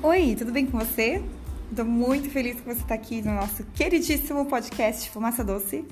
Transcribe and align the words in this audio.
Oi, 0.00 0.36
tudo 0.38 0.52
bem 0.52 0.64
com 0.64 0.78
você? 0.78 1.20
Estou 1.68 1.84
muito 1.84 2.30
feliz 2.30 2.60
que 2.60 2.66
você 2.72 2.80
está 2.80 2.94
aqui 2.94 3.20
no 3.20 3.34
nosso 3.34 3.64
queridíssimo 3.74 4.46
podcast 4.46 5.10
Fumaça 5.10 5.42
Doce. 5.42 5.84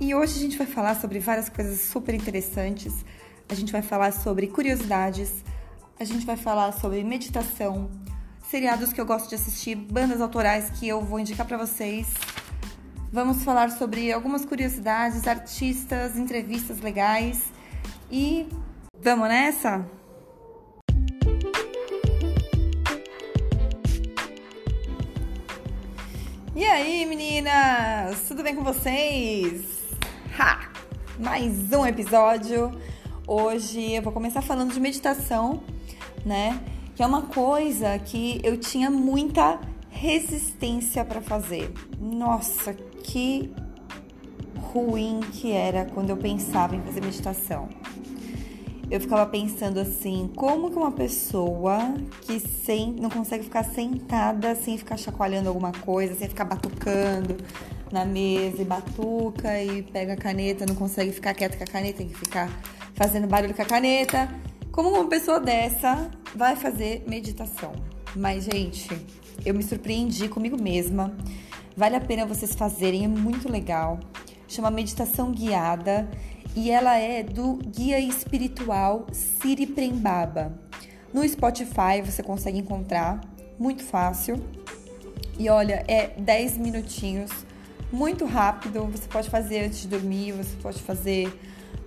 E 0.00 0.12
hoje 0.12 0.36
a 0.36 0.40
gente 0.40 0.58
vai 0.58 0.66
falar 0.66 0.96
sobre 0.96 1.20
várias 1.20 1.48
coisas 1.48 1.78
super 1.82 2.16
interessantes. 2.16 3.04
A 3.48 3.54
gente 3.54 3.70
vai 3.70 3.80
falar 3.80 4.12
sobre 4.12 4.48
curiosidades, 4.48 5.32
a 6.00 6.02
gente 6.02 6.26
vai 6.26 6.36
falar 6.36 6.72
sobre 6.72 7.04
meditação, 7.04 7.88
seriados 8.50 8.92
que 8.92 9.00
eu 9.00 9.06
gosto 9.06 9.28
de 9.28 9.36
assistir, 9.36 9.76
bandas 9.76 10.20
autorais 10.20 10.70
que 10.70 10.88
eu 10.88 11.00
vou 11.00 11.20
indicar 11.20 11.46
para 11.46 11.56
vocês. 11.56 12.08
Vamos 13.12 13.44
falar 13.44 13.70
sobre 13.70 14.12
algumas 14.12 14.44
curiosidades, 14.44 15.28
artistas, 15.28 16.16
entrevistas 16.18 16.80
legais 16.80 17.40
e 18.10 18.48
vamos 19.00 19.28
nessa? 19.28 19.88
Meninas? 27.44 28.20
Tudo 28.26 28.42
bem 28.42 28.56
com 28.56 28.64
vocês? 28.64 29.62
Ha! 30.38 30.70
Mais 31.18 31.70
um 31.72 31.84
episódio. 31.84 32.72
Hoje 33.26 33.92
eu 33.92 34.00
vou 34.00 34.12
começar 34.14 34.40
falando 34.40 34.72
de 34.72 34.80
meditação, 34.80 35.62
né? 36.24 36.58
Que 36.96 37.02
é 37.02 37.06
uma 37.06 37.22
coisa 37.22 37.98
que 37.98 38.40
eu 38.42 38.56
tinha 38.56 38.90
muita 38.90 39.60
resistência 39.90 41.04
para 41.04 41.20
fazer. 41.20 41.70
Nossa, 42.00 42.72
que 42.72 43.52
ruim 44.72 45.20
que 45.32 45.52
era 45.52 45.84
quando 45.84 46.08
eu 46.08 46.16
pensava 46.16 46.74
em 46.74 46.80
fazer 46.80 47.02
meditação 47.02 47.68
eu 48.90 49.00
ficava 49.00 49.26
pensando 49.26 49.80
assim, 49.80 50.30
como 50.36 50.70
que 50.70 50.76
uma 50.76 50.92
pessoa 50.92 51.94
que 52.22 52.38
sem, 52.38 52.92
não 52.92 53.08
consegue 53.08 53.44
ficar 53.44 53.64
sentada 53.64 54.54
sem 54.54 54.76
ficar 54.76 54.96
chacoalhando 54.96 55.48
alguma 55.48 55.72
coisa, 55.72 56.14
sem 56.14 56.28
ficar 56.28 56.44
batucando 56.44 57.36
na 57.90 58.04
mesa 58.04 58.60
e 58.60 58.64
batuca 58.64 59.62
e 59.62 59.82
pega 59.82 60.14
a 60.14 60.16
caneta, 60.16 60.66
não 60.66 60.74
consegue 60.74 61.12
ficar 61.12 61.34
quieta 61.34 61.56
com 61.56 61.64
a 61.64 61.66
caneta, 61.66 61.98
tem 61.98 62.08
que 62.08 62.16
ficar 62.16 62.50
fazendo 62.94 63.26
barulho 63.26 63.54
com 63.54 63.62
a 63.62 63.66
caneta. 63.66 64.28
Como 64.70 64.90
uma 64.90 65.08
pessoa 65.08 65.40
dessa 65.40 66.10
vai 66.34 66.56
fazer 66.56 67.04
meditação? 67.06 67.72
Mas, 68.16 68.44
gente, 68.44 68.88
eu 69.44 69.54
me 69.54 69.62
surpreendi 69.62 70.28
comigo 70.28 70.60
mesma. 70.60 71.16
Vale 71.76 71.96
a 71.96 72.00
pena 72.00 72.26
vocês 72.26 72.54
fazerem, 72.54 73.04
é 73.04 73.08
muito 73.08 73.50
legal. 73.50 73.98
Chama 74.46 74.70
meditação 74.70 75.32
guiada 75.32 76.08
e 76.54 76.70
ela 76.70 76.96
é 76.96 77.22
do 77.22 77.56
guia 77.56 77.98
espiritual 77.98 79.06
Siri 79.12 79.66
Prembaba. 79.66 80.52
No 81.12 81.26
Spotify 81.28 82.00
você 82.04 82.22
consegue 82.22 82.58
encontrar, 82.58 83.20
muito 83.58 83.82
fácil. 83.82 84.42
E 85.38 85.48
olha, 85.48 85.84
é 85.88 86.08
10 86.18 86.58
minutinhos, 86.58 87.30
muito 87.92 88.24
rápido. 88.24 88.84
Você 88.86 89.08
pode 89.08 89.28
fazer 89.28 89.64
antes 89.64 89.82
de 89.82 89.88
dormir, 89.88 90.32
você 90.32 90.56
pode 90.62 90.80
fazer 90.80 91.32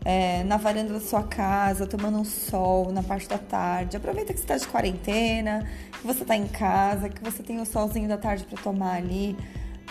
é, 0.04 0.44
na 0.44 0.58
varanda 0.58 0.94
da 0.94 1.00
sua 1.00 1.24
casa, 1.24 1.88
tomando 1.88 2.18
um 2.18 2.26
sol 2.26 2.92
na 2.92 3.04
parte 3.04 3.28
da 3.28 3.38
tarde. 3.38 3.96
Aproveita 3.96 4.34
que 4.34 4.40
você 4.40 4.46
está 4.46 4.58
de 4.58 4.68
quarentena, 4.68 5.66
que 5.92 6.06
você 6.06 6.24
está 6.24 6.36
em 6.36 6.48
casa, 6.48 7.10
que 7.10 7.24
você 7.24 7.42
tem 7.42 7.60
o 7.62 7.66
solzinho 7.66 8.08
da 8.08 8.18
tarde 8.18 8.46
para 8.46 8.62
tomar 8.62 8.96
ali. 8.96 9.36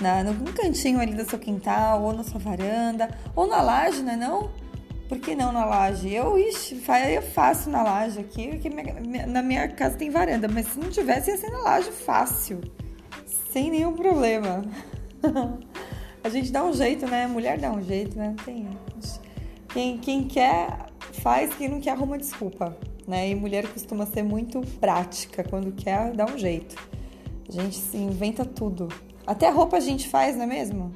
Na, 0.01 0.23
no 0.23 0.53
cantinho 0.53 1.01
ali 1.01 1.15
do 1.15 1.25
seu 1.25 1.39
quintal, 1.39 2.03
ou 2.03 2.13
na 2.13 2.23
sua 2.23 2.39
varanda, 2.39 3.09
ou 3.35 3.47
na 3.47 3.63
laje, 3.63 4.03
não 4.03 4.13
é 4.13 4.17
não? 4.17 4.51
Por 5.09 5.19
que 5.19 5.37
não 5.37 5.53
na 5.53 5.65
laje? 5.65 6.13
Eu, 6.13 6.37
ixi, 6.39 6.83
eu 7.15 7.23
faço 7.23 7.71
na 7.71 7.83
laje 7.83 8.19
aqui, 8.19 8.49
porque 8.49 8.69
na 9.27 9.41
minha 9.43 9.69
casa 9.69 9.97
tem 9.97 10.11
varanda, 10.11 10.49
mas 10.49 10.67
se 10.67 10.79
não 10.81 10.91
tivesse, 10.91 11.31
ia 11.31 11.37
ser 11.37 11.51
na 11.51 11.61
laje 11.61 11.93
fácil, 11.93 12.61
sem 13.53 13.71
nenhum 13.71 13.93
problema. 13.93 14.63
A 16.25 16.29
gente 16.29 16.51
dá 16.51 16.65
um 16.65 16.73
jeito, 16.73 17.07
né? 17.07 17.27
Mulher 17.29 17.57
dá 17.57 17.71
um 17.71 17.81
jeito, 17.81 18.19
né? 18.19 18.35
Tem. 18.45 18.69
Quem, 19.69 19.99
quem 19.99 20.25
quer, 20.27 20.87
faz, 21.23 21.55
quem 21.55 21.69
não 21.69 21.81
quer, 21.81 21.91
arruma 21.91 22.19
desculpa, 22.19 22.77
né? 23.07 23.31
E 23.31 23.35
mulher 23.37 23.69
costuma 23.69 24.07
ser 24.07 24.25
muito 24.25 24.61
prática, 24.81 25.45
quando 25.45 25.71
quer, 25.71 26.13
dá 26.15 26.25
um 26.27 26.37
jeito. 26.37 26.75
A 27.49 27.53
gente 27.53 27.77
se 27.77 27.97
inventa 27.97 28.45
tudo. 28.45 28.89
Até 29.25 29.49
roupa 29.51 29.77
a 29.77 29.81
gente 29.81 30.09
faz, 30.09 30.37
não 30.37 30.45
é 30.45 30.47
mesmo? 30.47 30.93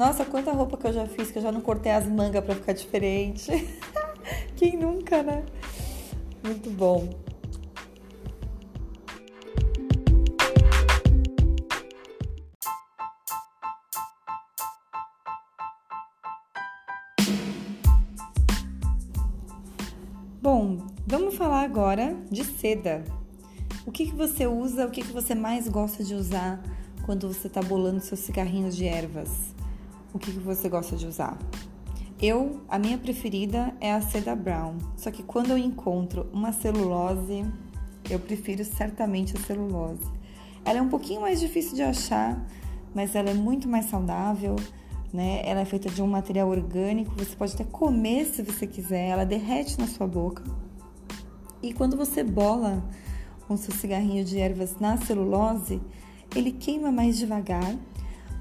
Nossa, 0.00 0.24
quanta 0.24 0.50
roupa 0.50 0.78
que 0.78 0.86
eu 0.86 0.94
já 0.94 1.06
fiz, 1.06 1.30
que 1.30 1.36
eu 1.36 1.42
já 1.42 1.52
não 1.52 1.60
cortei 1.60 1.92
as 1.92 2.06
mangas 2.06 2.42
para 2.42 2.54
ficar 2.54 2.72
diferente. 2.72 3.50
Quem 4.56 4.74
nunca, 4.74 5.22
né? 5.22 5.44
Muito 6.42 6.70
bom. 6.70 7.06
Bom, 20.40 20.78
vamos 21.06 21.34
falar 21.34 21.60
agora 21.60 22.16
de 22.30 22.42
seda. 22.42 23.04
O 23.84 23.92
que, 23.92 24.06
que 24.06 24.16
você 24.16 24.46
usa, 24.46 24.86
o 24.86 24.90
que, 24.90 25.02
que 25.02 25.12
você 25.12 25.34
mais 25.34 25.68
gosta 25.68 26.02
de 26.02 26.14
usar 26.14 26.58
quando 27.04 27.28
você 27.28 27.48
está 27.48 27.60
bolando 27.60 28.00
seus 28.00 28.20
cigarrinhos 28.20 28.74
de 28.74 28.86
ervas? 28.86 29.59
O 30.12 30.18
que, 30.18 30.30
você 30.30 30.68
gosta 30.68 30.96
de 30.96 31.06
usar. 31.06 31.38
Eu, 32.20 32.60
a 32.68 32.78
minha 32.78 32.98
preferida 32.98 33.74
é 33.80 33.92
a 33.92 34.00
seda 34.00 34.36
brown, 34.36 34.76
só 34.96 35.10
que 35.10 35.22
quando 35.22 35.50
eu 35.50 35.58
encontro 35.58 36.28
uma 36.32 36.52
celulose, 36.52 37.44
eu 38.10 38.18
prefiro 38.18 38.64
certamente 38.64 39.36
a 39.36 39.40
celulose. 39.40 40.04
Ela 40.64 40.78
é 40.78 40.82
um 40.82 40.88
pouquinho 40.88 41.22
mais 41.22 41.40
difícil 41.40 41.74
de 41.74 41.82
achar, 41.82 42.46
mas 42.94 43.14
ela 43.14 43.30
é 43.30 43.34
muito 43.34 43.68
mais 43.68 43.86
saudável, 43.86 44.56
né? 45.12 45.40
Ela 45.44 45.60
é 45.60 45.64
feita 45.64 45.88
de 45.88 46.02
um 46.02 46.06
material 46.06 46.48
orgânico, 46.48 47.14
você 47.16 47.34
pode 47.34 47.54
até 47.54 47.64
comer 47.64 48.26
se 48.26 48.42
você 48.42 48.66
quiser, 48.66 49.08
ela 49.08 49.24
derrete 49.24 49.78
na 49.78 49.86
sua 49.86 50.06
boca. 50.06 50.42
E 51.62 51.72
quando 51.72 51.96
você 51.96 52.22
bola 52.22 52.82
com 53.46 53.56
seu 53.56 53.74
cigarrinho 53.74 54.24
de 54.24 54.38
ervas 54.38 54.78
na 54.78 54.96
celulose, 54.96 55.80
ele 56.34 56.52
queima 56.52 56.92
mais 56.92 57.18
devagar. 57.18 57.76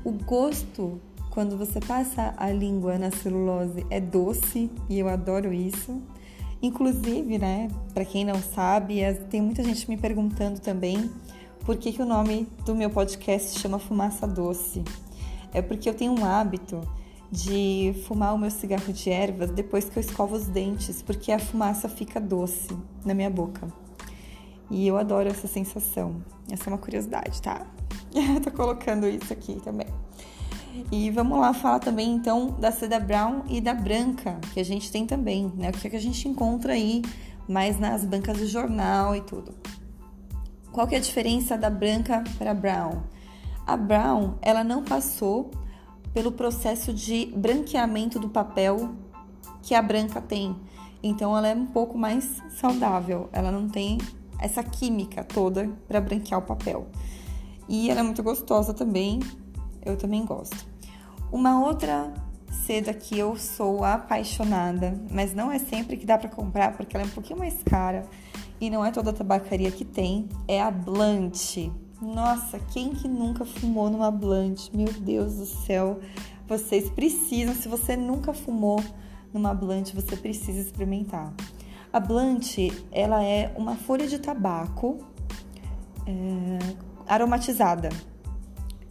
O 0.03 0.12
gosto 0.12 1.01
quando 1.30 1.58
você 1.58 1.80
passa 1.80 2.34
a 2.38 2.52
língua 2.52 2.98
na 2.98 3.12
celulose 3.12 3.86
é 3.90 4.00
doce 4.00 4.70
e 4.90 5.00
eu 5.00 5.08
adoro 5.08 5.54
isso. 5.54 6.02
Inclusive, 6.62 7.38
né, 7.38 7.70
para 7.94 8.04
quem 8.04 8.26
não 8.26 8.42
sabe, 8.42 9.00
tem 9.30 9.42
muita 9.42 9.64
gente 9.64 9.90
me 9.90 9.96
perguntando 9.96 10.60
também 10.60 11.10
por 11.66 11.78
que, 11.78 11.94
que 11.94 12.02
o 12.02 12.06
nome 12.06 12.48
do 12.66 12.76
meu 12.76 12.90
podcast 12.90 13.60
chama 13.60 13.80
Fumaça 13.80 14.28
Doce. 14.28 14.84
É 15.54 15.62
porque 15.62 15.90
eu 15.90 15.94
tenho 15.94 16.20
um 16.20 16.26
hábito 16.26 16.82
de 17.32 17.94
fumar 18.08 18.34
o 18.34 18.38
meu 18.38 18.50
cigarro 18.50 18.92
de 18.92 19.10
ervas 19.10 19.52
depois 19.52 19.86
que 19.86 19.98
eu 19.98 20.02
escovo 20.02 20.36
os 20.36 20.48
dentes, 20.48 21.02
porque 21.02 21.32
a 21.32 21.40
fumaça 21.40 21.88
fica 21.88 22.20
doce 22.20 22.76
na 23.06 23.14
minha 23.14 23.30
boca. 23.30 23.72
E 24.70 24.88
eu 24.88 24.98
adoro 24.98 25.30
essa 25.30 25.48
sensação. 25.48 26.24
Essa 26.52 26.70
é 26.70 26.74
uma 26.74 26.78
curiosidade, 26.78 27.42
tá? 27.42 27.66
Tô 28.44 28.52
colocando 28.52 29.08
isso 29.08 29.32
aqui 29.32 29.60
também. 29.64 29.88
E 30.92 31.10
vamos 31.12 31.40
lá 31.40 31.54
falar 31.54 31.80
também 31.80 32.14
então 32.14 32.52
da 32.60 32.72
seda 32.72 33.00
brown 33.00 33.44
e 33.48 33.62
da 33.62 33.74
branca, 33.74 34.40
que 34.54 34.60
a 34.60 34.66
gente 34.66 34.92
tem 34.92 35.06
também, 35.06 35.52
né? 35.56 35.70
O 35.70 35.74
que, 35.74 35.88
é 35.88 35.90
que 35.90 35.96
a 35.96 36.02
gente 36.02 36.28
encontra 36.28 36.74
aí 36.74 37.02
mais 37.48 37.80
nas 37.80 38.06
bancas 38.06 38.38
do 38.38 38.48
jornal 38.48 39.16
e 39.16 39.22
tudo. 39.22 39.56
Qual 40.72 40.88
que 40.88 40.96
é 40.96 41.00
a 41.00 41.02
diferença 41.02 41.58
da 41.58 41.70
branca 41.70 42.24
para 42.38 42.54
brown? 42.54 43.02
A 43.66 43.76
brown, 43.76 44.36
ela 44.42 44.64
não 44.64 44.84
passou 44.84 45.50
pelo 46.14 46.32
processo 46.32 46.94
de 46.94 47.32
branqueamento 47.36 48.20
do 48.20 48.30
papel 48.30 48.96
que 49.62 49.74
a 49.74 49.82
branca 49.82 50.22
tem. 50.22 50.56
Então 51.02 51.36
ela 51.36 51.48
é 51.48 51.56
um 51.56 51.66
pouco 51.66 51.98
mais 51.98 52.42
saudável, 52.50 53.30
ela 53.32 53.52
não 53.52 53.68
tem 53.68 53.98
essa 54.40 54.64
química 54.64 55.24
toda 55.24 55.70
para 55.88 56.00
branquear 56.00 56.40
o 56.40 56.44
papel. 56.44 56.88
E 57.68 57.90
ela 57.90 58.00
é 58.00 58.04
muito 58.04 58.24
gostosa 58.24 58.74
também, 58.74 59.20
eu 59.89 59.97
também 59.97 60.25
gosto. 60.25 60.65
Uma 61.31 61.63
outra 61.63 62.13
seda 62.65 62.94
que 62.94 63.18
eu 63.18 63.36
sou 63.36 63.83
apaixonada, 63.83 65.00
mas 65.12 65.33
não 65.33 65.51
é 65.51 65.59
sempre 65.59 65.97
que 65.97 66.06
dá 66.06 66.18
para 66.18 66.30
comprar 66.30 66.75
porque 66.75 66.95
ela 66.95 67.06
é 67.06 67.07
um 67.07 67.12
pouquinho 67.12 67.39
mais 67.39 67.62
cara 67.63 68.06
e 68.59 68.69
não 68.69 68.83
é 68.83 68.91
toda 68.91 69.12
a 69.12 69.13
tabacaria 69.13 69.71
que 69.71 69.86
tem, 69.86 70.27
é 70.47 70.62
a 70.62 70.69
Blunt. 70.69 71.71
Nossa, 72.01 72.59
quem 72.59 72.91
que 72.91 73.07
nunca 73.07 73.45
fumou 73.45 73.89
numa 73.89 74.09
Blunt? 74.12 74.69
Meu 74.74 74.91
Deus 74.91 75.36
do 75.36 75.45
céu. 75.45 76.00
Vocês 76.47 76.89
precisam, 76.89 77.53
se 77.53 77.68
você 77.68 77.95
nunca 77.95 78.33
fumou 78.33 78.81
numa 79.33 79.53
Blunt, 79.53 79.94
você 79.94 80.15
precisa 80.15 80.59
experimentar. 80.59 81.33
A 81.91 82.00
Blunt, 82.00 82.57
ela 82.91 83.24
é 83.24 83.53
uma 83.56 83.75
folha 83.75 84.07
de 84.07 84.19
tabaco 84.19 85.00
é, 86.06 86.59
aromatizada. 87.07 87.89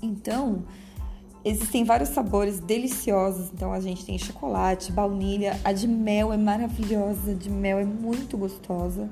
Então, 0.03 0.65
existem 1.49 1.85
vários 1.85 2.11
sabores 2.11 2.61
deliciosos. 2.61 3.51
Então, 3.53 3.73
a 3.73 3.81
gente 3.81 4.05
tem 4.05 4.19
chocolate, 4.19 4.93
baunilha, 4.93 5.59
a 5.65 5.73
de 5.73 5.89
mel 5.89 6.33
é 6.33 6.37
maravilhosa, 6.37 7.33
a 7.33 7.35
de 7.35 7.51
mel 7.51 7.79
é 7.79 7.85
muito 7.85 8.37
gostosa. 8.37 9.09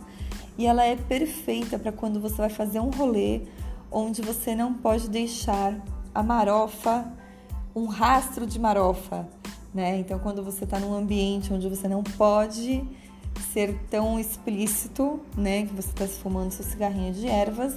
e 0.59 0.67
ela 0.67 0.85
é 0.85 0.97
perfeita 0.97 1.79
para 1.79 1.93
quando 1.93 2.19
você 2.19 2.37
vai 2.37 2.49
fazer 2.49 2.81
um 2.81 2.91
rolê 2.91 3.43
onde 3.91 4.23
você 4.23 4.55
não 4.55 4.73
pode 4.73 5.09
deixar 5.11 5.79
a 6.15 6.23
marofa, 6.23 7.13
um 7.75 7.87
rastro 7.87 8.47
de 8.47 8.59
marofa, 8.59 9.29
né? 9.75 9.99
Então, 9.99 10.19
quando 10.19 10.43
você 10.43 10.65
está 10.65 10.79
num 10.79 10.95
ambiente 10.95 11.53
onde 11.53 11.69
você 11.69 11.87
não 11.87 12.03
pode 12.03 12.83
ser 13.53 13.79
tão 13.91 14.19
explícito, 14.19 15.21
né, 15.37 15.67
que 15.67 15.75
você 15.75 15.89
está 15.89 16.07
fumando 16.07 16.53
seu 16.53 16.65
cigarrinho 16.65 17.13
de 17.13 17.27
ervas, 17.27 17.75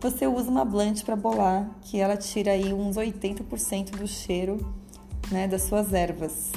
você 0.00 0.26
usa 0.26 0.50
uma 0.50 0.64
blunt 0.64 1.04
para 1.04 1.14
bolar, 1.14 1.68
que 1.82 1.98
ela 1.98 2.16
tira 2.16 2.52
aí 2.52 2.72
uns 2.72 2.96
80% 2.96 3.90
do 3.90 4.06
cheiro, 4.06 4.56
né, 5.30 5.46
das 5.46 5.62
suas 5.62 5.92
ervas. 5.92 6.50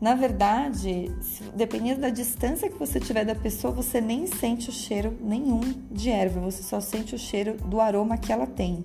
Na 0.00 0.14
verdade, 0.14 1.10
dependendo 1.54 2.02
da 2.02 2.10
distância 2.10 2.68
que 2.68 2.78
você 2.78 3.00
tiver 3.00 3.24
da 3.24 3.34
pessoa, 3.34 3.72
você 3.72 4.00
nem 4.00 4.26
sente 4.26 4.68
o 4.68 4.72
cheiro 4.72 5.16
nenhum 5.20 5.60
de 5.90 6.10
erva, 6.10 6.40
você 6.40 6.62
só 6.62 6.80
sente 6.80 7.14
o 7.14 7.18
cheiro 7.18 7.56
do 7.56 7.80
aroma 7.80 8.18
que 8.18 8.32
ela 8.32 8.46
tem. 8.46 8.84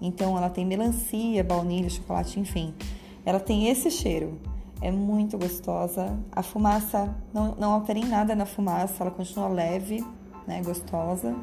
Então, 0.00 0.36
ela 0.36 0.50
tem 0.50 0.64
melancia, 0.64 1.42
baunilha, 1.44 1.88
chocolate, 1.90 2.38
enfim. 2.38 2.74
Ela 3.24 3.38
tem 3.38 3.68
esse 3.68 3.90
cheiro. 3.90 4.40
É 4.80 4.90
muito 4.90 5.38
gostosa. 5.38 6.18
A 6.32 6.42
fumaça, 6.42 7.14
não, 7.32 7.54
não 7.54 7.72
altera 7.72 7.98
em 7.98 8.04
nada 8.04 8.34
na 8.34 8.46
fumaça, 8.46 9.02
ela 9.02 9.12
continua 9.12 9.48
leve, 9.48 10.04
né, 10.46 10.60
gostosa. 10.62 11.36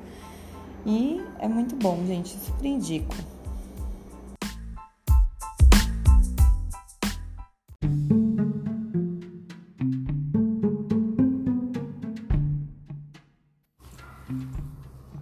E 0.86 1.22
é 1.40 1.48
muito 1.48 1.76
bom, 1.76 2.06
gente, 2.06 2.30
super 2.30 2.66
indico. 2.66 3.16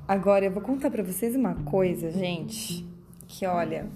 Agora 0.07 0.45
eu 0.45 0.51
vou 0.51 0.62
contar 0.62 0.89
para 0.89 1.04
vocês 1.04 1.36
uma 1.36 1.54
coisa, 1.54 2.09
gente, 2.12 2.88
que 3.27 3.45
olha, 3.45 3.89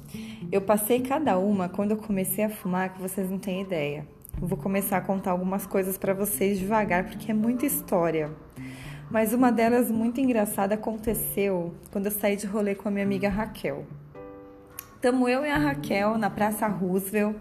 eu 0.52 0.62
passei 0.62 1.00
cada 1.00 1.38
uma 1.38 1.70
quando 1.70 1.92
eu 1.92 1.98
comecei 1.98 2.44
a 2.44 2.50
fumar 2.50 2.94
que 2.94 3.02
vocês 3.02 3.30
não 3.30 3.40
têm 3.40 3.62
ideia. 3.62 4.06
Eu 4.42 4.46
vou 4.46 4.58
começar 4.58 4.98
a 4.98 5.02
contar 5.02 5.32
algumas 5.32 5.66
coisas 5.66 5.98
para 5.98 6.14
vocês 6.14 6.60
devagar 6.60 7.06
porque 7.06 7.32
é 7.32 7.34
muita 7.34 7.66
história. 7.66 8.30
Mas 9.12 9.34
uma 9.34 9.52
delas 9.52 9.92
muito 9.92 10.22
engraçada 10.22 10.76
aconteceu 10.76 11.74
quando 11.92 12.06
eu 12.06 12.12
saí 12.12 12.36
de 12.36 12.48
rolê 12.48 12.74
com 12.74 12.88
a 12.88 12.92
minha 12.92 13.06
amiga 13.06 13.30
Raquel. 13.30 13.86
Tamo 15.02 15.28
eu 15.28 15.46
e 15.46 15.50
a 15.50 15.58
Raquel 15.58 16.18
na 16.18 16.30
Praça 16.30 16.68
Roosevelt, 16.68 17.36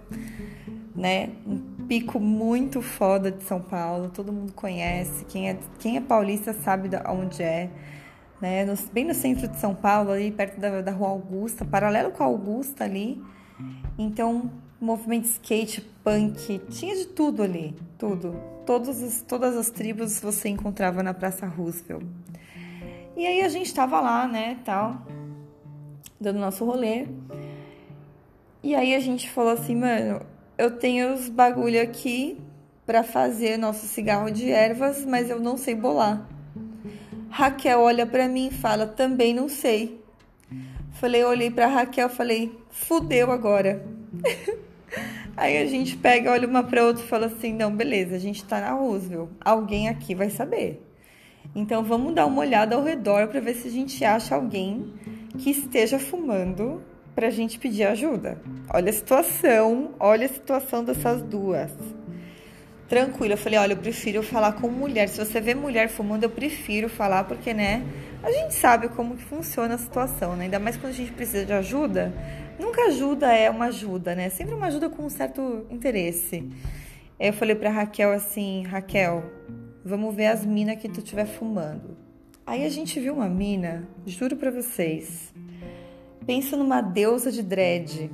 né? 0.95 1.31
Um 1.47 1.87
pico 1.87 2.19
muito 2.19 2.83
foda 2.83 3.31
de 3.31 3.45
São 3.45 3.61
Paulo, 3.61 4.11
todo 4.11 4.33
mundo 4.33 4.53
conhece. 4.53 5.25
Quem 5.27 5.51
é, 5.51 5.59
quem 5.79 5.97
é 5.97 6.01
paulista 6.01 6.53
sabe 6.53 6.91
onde 7.07 7.43
é 7.43 7.71
né? 8.41 8.65
No, 8.65 8.75
bem 8.93 9.05
no 9.05 9.15
centro 9.15 9.47
de 9.47 9.59
São 9.59 9.75
Paulo, 9.75 10.11
ali 10.11 10.31
perto 10.31 10.59
da, 10.59 10.81
da 10.81 10.91
Rua 10.91 11.11
Augusta, 11.11 11.65
paralelo 11.65 12.11
com 12.11 12.23
a 12.23 12.27
Augusta 12.27 12.85
ali. 12.85 13.23
Então, 13.99 14.51
movimento 14.81 15.27
skate, 15.27 15.83
punk, 16.03 16.61
tinha 16.71 16.97
de 16.97 17.07
tudo 17.07 17.43
ali, 17.43 17.75
tudo. 17.99 18.35
Todos 18.65 19.03
os, 19.03 19.21
todas 19.23 19.57
as 19.57 19.69
tribos 19.69 20.21
você 20.21 20.49
encontrava 20.49 21.03
na 21.03 21.13
Praça 21.13 21.47
Roosevelt. 21.47 22.05
E 23.17 23.27
aí 23.27 23.43
a 23.43 23.49
gente 23.49 23.75
tava 23.75 24.01
lá, 24.01 24.27
né, 24.27 24.59
tal, 24.65 25.07
dando 26.19 26.39
nosso 26.39 26.65
rolê. 26.65 27.07
E 28.63 28.75
aí 28.75 28.95
a 28.95 29.01
gente 29.01 29.29
falou 29.29 29.53
assim, 29.53 29.75
mano, 29.75 30.23
eu 30.57 30.71
tenho 30.79 31.15
os 31.15 31.29
bagulho 31.29 31.83
aqui 31.83 32.39
para 32.87 33.03
fazer 33.03 33.57
nosso 33.57 33.87
cigarro 33.87 34.31
de 34.31 34.51
ervas, 34.51 35.05
mas 35.05 35.29
eu 35.29 35.39
não 35.39 35.57
sei 35.57 35.75
bolar. 35.75 36.27
Raquel 37.29 37.81
olha 37.81 38.05
para 38.05 38.29
mim 38.29 38.49
e 38.49 38.55
fala: 38.55 38.87
"Também 38.87 39.33
não 39.33 39.49
sei". 39.49 40.03
Falei, 40.95 41.23
olhei 41.25 41.51
para 41.51 41.69
Raquel, 41.69 42.09
falei: 42.09 42.53
"Fudeu 42.69 43.31
agora". 43.31 43.87
Aí 45.37 45.59
a 45.59 45.67
gente 45.67 45.97
pega, 45.97 46.31
olha 46.31 46.47
uma 46.47 46.63
para 46.63 46.85
outra 46.85 47.03
e 47.03 47.07
fala 47.07 47.27
assim: 47.27 47.53
"Não, 47.53 47.75
beleza, 47.75 48.17
a 48.17 48.19
gente 48.19 48.45
tá 48.45 48.61
na 48.61 48.73
Roosevelt. 48.73 49.31
Alguém 49.41 49.89
aqui 49.89 50.15
vai 50.15 50.31
saber". 50.31 50.87
Então 51.55 51.83
vamos 51.83 52.15
dar 52.15 52.27
uma 52.27 52.41
olhada 52.41 52.77
ao 52.77 52.85
redor 52.85 53.29
para 53.29 53.41
ver 53.41 53.55
se 53.55 53.69
a 53.69 53.71
gente 53.71 54.05
acha 54.05 54.35
alguém 54.35 54.93
que 55.39 55.51
esteja 55.51 55.99
fumando 55.99 56.83
para 57.15 57.29
a 57.29 57.31
gente 57.31 57.59
pedir 57.59 57.85
ajuda. 57.85 58.41
Olha 58.73 58.91
a 58.91 58.93
situação, 58.93 59.91
olha 59.99 60.27
a 60.27 60.29
situação 60.29 60.85
dessas 60.85 61.23
duas 61.23 61.71
tranquila. 62.91 63.35
Eu 63.35 63.39
falei, 63.39 63.59
olha, 63.59 63.73
eu 63.73 63.77
prefiro 63.77 64.21
falar 64.21 64.53
com 64.55 64.69
mulher. 64.69 65.09
Se 65.09 65.25
você 65.25 65.41
vê 65.41 65.55
mulher 65.55 65.89
fumando, 65.89 66.25
eu 66.25 66.31
prefiro 66.31 66.89
falar, 66.89 67.23
porque, 67.23 67.55
né, 67.55 67.85
a 68.21 68.31
gente 68.33 68.53
sabe 68.53 68.89
como 68.89 69.17
que 69.17 69.23
funciona 69.23 69.77
a 69.77 69.79
situação, 69.79 70.35
né? 70.35 70.45
Ainda 70.45 70.59
mais 70.59 70.77
quando 70.77 70.93
a 70.93 70.97
gente 70.97 71.13
precisa 71.13 71.47
de 71.47 71.53
ajuda. 71.53 72.13
Nunca 72.61 72.87
ajuda 72.87 73.33
é 73.33 73.49
uma 73.49 73.67
ajuda, 73.67 74.15
né? 74.15 74.29
Sempre 74.29 74.55
uma 74.55 74.67
ajuda 74.67 74.91
com 74.91 75.05
um 75.05 75.11
certo 75.11 75.67
interesse. 75.71 76.49
Eu 77.19 77.33
falei 77.33 77.55
pra 77.55 77.71
Raquel 77.71 78.13
assim, 78.13 78.63
Raquel, 78.65 79.25
vamos 79.85 80.15
ver 80.15 80.27
as 80.27 80.45
minas 80.45 80.77
que 80.77 80.89
tu 80.89 80.99
estiver 81.01 81.27
fumando. 81.27 81.97
Aí 82.47 82.65
a 82.65 82.69
gente 82.69 82.99
viu 83.01 83.15
uma 83.15 83.29
mina, 83.29 83.89
juro 84.07 84.37
pra 84.37 84.51
vocês. 84.51 85.33
Pensa 86.27 86.57
numa 86.57 86.81
deusa 86.81 87.33
de 87.33 87.43
dread. 87.43 88.11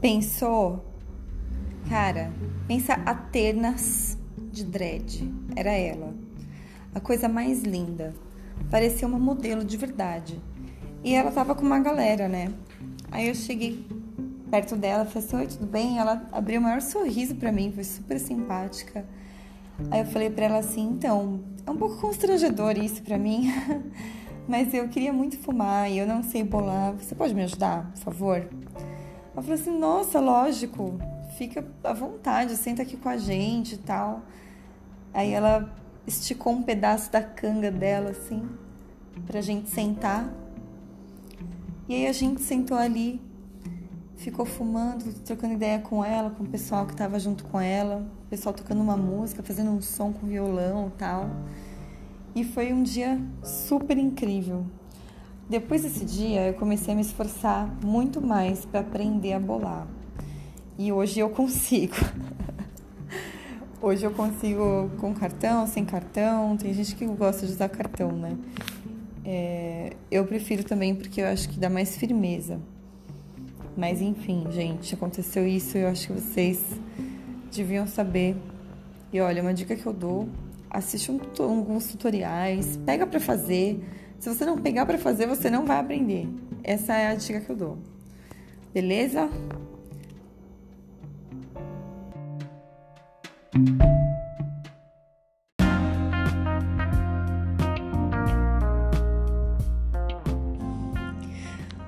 Pensou 0.00 0.92
Cara, 1.88 2.32
pensa 2.66 2.94
Atenas 2.94 4.16
de 4.50 4.64
dread. 4.64 5.30
Era 5.54 5.72
ela. 5.72 6.14
A 6.94 7.00
coisa 7.00 7.28
mais 7.28 7.62
linda. 7.62 8.14
Parecia 8.70 9.06
uma 9.06 9.18
modelo 9.18 9.64
de 9.64 9.76
verdade. 9.76 10.40
E 11.04 11.14
ela 11.14 11.30
tava 11.30 11.54
com 11.54 11.62
uma 11.62 11.80
galera, 11.80 12.28
né? 12.28 12.52
Aí 13.10 13.28
eu 13.28 13.34
cheguei 13.34 13.84
perto 14.50 14.76
dela, 14.76 15.04
falei 15.04 15.26
assim: 15.26 15.36
Oi, 15.36 15.46
tudo 15.46 15.66
bem? 15.66 15.98
Ela 15.98 16.28
abriu 16.32 16.60
o 16.60 16.62
maior 16.62 16.80
sorriso 16.80 17.34
para 17.34 17.50
mim, 17.50 17.72
foi 17.72 17.84
super 17.84 18.18
simpática. 18.18 19.04
Aí 19.90 20.00
eu 20.00 20.06
falei 20.06 20.30
para 20.30 20.44
ela 20.46 20.58
assim: 20.58 20.82
Então, 20.88 21.40
é 21.66 21.70
um 21.70 21.76
pouco 21.76 22.00
constrangedor 22.00 22.78
isso 22.78 23.02
para 23.02 23.18
mim, 23.18 23.52
mas 24.46 24.72
eu 24.72 24.88
queria 24.88 25.12
muito 25.12 25.38
fumar 25.38 25.90
e 25.90 25.98
eu 25.98 26.06
não 26.06 26.22
sei 26.22 26.44
bolar. 26.44 26.92
Você 26.94 27.14
pode 27.14 27.34
me 27.34 27.42
ajudar, 27.42 27.90
por 27.92 28.00
favor? 28.00 28.36
Ela 28.36 29.42
falou 29.42 29.54
assim: 29.54 29.78
Nossa, 29.78 30.20
lógico 30.20 30.98
fica 31.36 31.64
à 31.82 31.92
vontade, 31.92 32.56
senta 32.56 32.82
aqui 32.82 32.96
com 32.96 33.08
a 33.08 33.16
gente 33.16 33.74
e 33.74 33.78
tal. 33.78 34.22
Aí 35.12 35.32
ela 35.32 35.72
esticou 36.06 36.52
um 36.52 36.62
pedaço 36.62 37.10
da 37.10 37.22
canga 37.22 37.70
dela, 37.70 38.10
assim, 38.10 38.48
pra 39.26 39.40
gente 39.40 39.68
sentar. 39.70 40.32
E 41.92 41.94
aí 41.94 42.06
a 42.06 42.12
gente 42.12 42.40
sentou 42.40 42.78
ali, 42.78 43.20
ficou 44.16 44.46
fumando, 44.46 45.12
trocando 45.26 45.52
ideia 45.52 45.78
com 45.78 46.02
ela, 46.02 46.30
com 46.30 46.42
o 46.42 46.46
pessoal 46.46 46.86
que 46.86 46.96
tava 46.96 47.20
junto 47.20 47.44
com 47.44 47.60
ela, 47.60 48.10
o 48.24 48.30
pessoal 48.30 48.54
tocando 48.54 48.80
uma 48.80 48.96
música, 48.96 49.42
fazendo 49.42 49.70
um 49.70 49.82
som 49.82 50.10
com 50.10 50.26
violão 50.26 50.88
e 50.88 50.98
tal. 50.98 51.28
E 52.34 52.44
foi 52.44 52.72
um 52.72 52.82
dia 52.82 53.20
super 53.44 53.98
incrível. 53.98 54.64
Depois 55.50 55.82
desse 55.82 56.06
dia, 56.06 56.46
eu 56.46 56.54
comecei 56.54 56.94
a 56.94 56.96
me 56.96 57.02
esforçar 57.02 57.70
muito 57.84 58.22
mais 58.22 58.64
para 58.64 58.80
aprender 58.80 59.34
a 59.34 59.38
bolar. 59.38 59.86
E 60.78 60.90
hoje 60.90 61.20
eu 61.20 61.28
consigo. 61.36 61.96
hoje 63.82 64.02
eu 64.02 64.12
consigo 64.12 64.90
com 64.98 65.12
cartão, 65.12 65.66
sem 65.66 65.84
cartão. 65.84 66.56
Tem 66.56 66.72
gente 66.72 66.96
que 66.96 67.04
gosta 67.04 67.46
de 67.46 67.52
usar 67.52 67.68
cartão, 67.68 68.12
né? 68.12 68.34
É, 69.24 69.92
eu 70.10 70.24
prefiro 70.24 70.64
também 70.64 70.94
porque 70.94 71.20
eu 71.20 71.26
acho 71.26 71.48
que 71.48 71.58
dá 71.58 71.70
mais 71.70 71.96
firmeza. 71.96 72.60
Mas 73.76 74.02
enfim, 74.02 74.46
gente, 74.50 74.94
aconteceu 74.94 75.46
isso 75.46 75.78
e 75.78 75.82
eu 75.82 75.88
acho 75.88 76.08
que 76.08 76.12
vocês 76.12 76.60
deviam 77.50 77.86
saber. 77.86 78.36
E 79.12 79.20
olha, 79.20 79.42
uma 79.42 79.54
dica 79.54 79.74
que 79.74 79.86
eu 79.86 79.92
dou: 79.92 80.28
assiste 80.70 81.10
um, 81.10 81.20
alguns 81.38 81.86
tutoriais, 81.86 82.76
pega 82.84 83.06
para 83.06 83.20
fazer. 83.20 83.82
Se 84.18 84.28
você 84.28 84.44
não 84.44 84.58
pegar 84.58 84.86
para 84.86 84.98
fazer, 84.98 85.26
você 85.26 85.50
não 85.50 85.64
vai 85.64 85.78
aprender. 85.78 86.28
Essa 86.62 86.94
é 86.94 87.08
a 87.08 87.14
dica 87.14 87.40
que 87.40 87.50
eu 87.50 87.56
dou. 87.56 87.78
Beleza? 88.72 89.28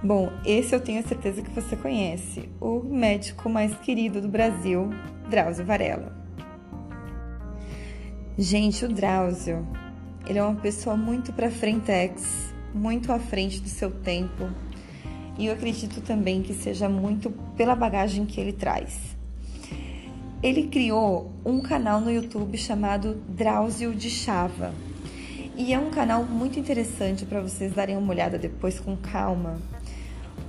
Bom, 0.05 0.31
esse 0.45 0.75
eu 0.75 0.81
tenho 0.81 1.03
certeza 1.09 1.41
que 1.41 1.49
você 1.49 1.75
conhece, 1.75 2.47
o 2.61 2.81
médico 2.81 3.49
mais 3.49 3.75
querido 3.79 4.21
do 4.21 4.29
Brasil, 4.29 4.91
Drauzio 5.31 5.65
Varela. 5.65 6.15
Gente, 8.37 8.85
o 8.85 8.89
Drauzio, 8.93 9.67
ele 10.27 10.39
é 10.39 10.43
uma 10.43 10.61
pessoa 10.61 10.95
muito 10.95 11.33
para 11.33 11.51
frentex, 11.51 12.53
muito 12.75 13.11
à 13.11 13.19
frente 13.19 13.63
do 13.63 13.69
seu 13.71 13.91
tempo, 13.91 14.51
e 15.39 15.47
eu 15.47 15.55
acredito 15.55 16.03
também 16.03 16.43
que 16.43 16.53
seja 16.53 16.87
muito 16.87 17.31
pela 17.57 17.75
bagagem 17.75 18.27
que 18.27 18.39
ele 18.39 18.53
traz. 18.53 19.17
Ele 20.43 20.65
criou 20.65 21.33
um 21.47 21.63
canal 21.63 22.03
no 22.03 22.13
YouTube 22.13 22.59
chamado 22.59 23.23
Drauzio 23.27 23.95
de 23.95 24.11
Chava. 24.11 24.75
E 25.57 25.73
é 25.73 25.79
um 25.79 25.89
canal 25.89 26.25
muito 26.25 26.61
interessante 26.61 27.25
para 27.25 27.41
vocês 27.41 27.73
darem 27.73 27.97
uma 27.97 28.13
olhada 28.13 28.37
depois 28.37 28.79
com 28.79 28.97
calma, 28.97 29.63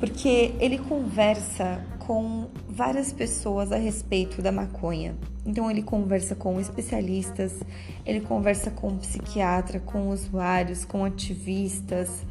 porque 0.05 0.53
ele 0.59 0.77
conversa 0.77 1.83
com 1.97 2.47
várias 2.69 3.11
pessoas 3.11 3.71
a 3.71 3.75
respeito 3.75 4.39
da 4.39 4.51
maconha. 4.51 5.15
Então 5.43 5.69
ele 5.71 5.81
conversa 5.81 6.35
com 6.35 6.61
especialistas, 6.61 7.59
ele 8.05 8.21
conversa 8.21 8.69
com 8.69 8.95
psiquiatra, 8.97 9.79
com 9.79 10.09
usuários, 10.09 10.85
com 10.85 11.03
ativistas, 11.03 12.23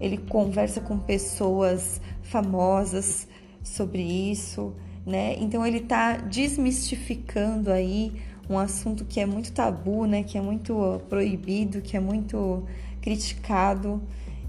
ele 0.00 0.18
conversa 0.18 0.80
com 0.80 0.96
pessoas 1.00 2.00
famosas 2.22 3.26
sobre 3.60 4.02
isso, 4.02 4.72
né? 5.04 5.34
Então 5.40 5.66
ele 5.66 5.78
está 5.78 6.18
desmistificando 6.18 7.72
aí 7.72 8.12
um 8.48 8.56
assunto 8.56 9.04
que 9.04 9.18
é 9.18 9.26
muito 9.26 9.50
tabu, 9.50 10.06
né? 10.06 10.22
Que 10.22 10.38
é 10.38 10.40
muito 10.40 11.02
proibido, 11.08 11.82
que 11.82 11.96
é 11.96 12.00
muito 12.00 12.62
criticado. 13.00 14.00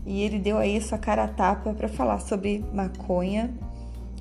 E 0.07 0.23
ele 0.23 0.39
deu 0.39 0.57
aí 0.57 0.81
sua 0.81 0.97
cara 0.97 1.25
a 1.25 1.27
tapa 1.27 1.73
para 1.73 1.87
falar 1.87 2.19
sobre 2.19 2.65
maconha 2.73 3.53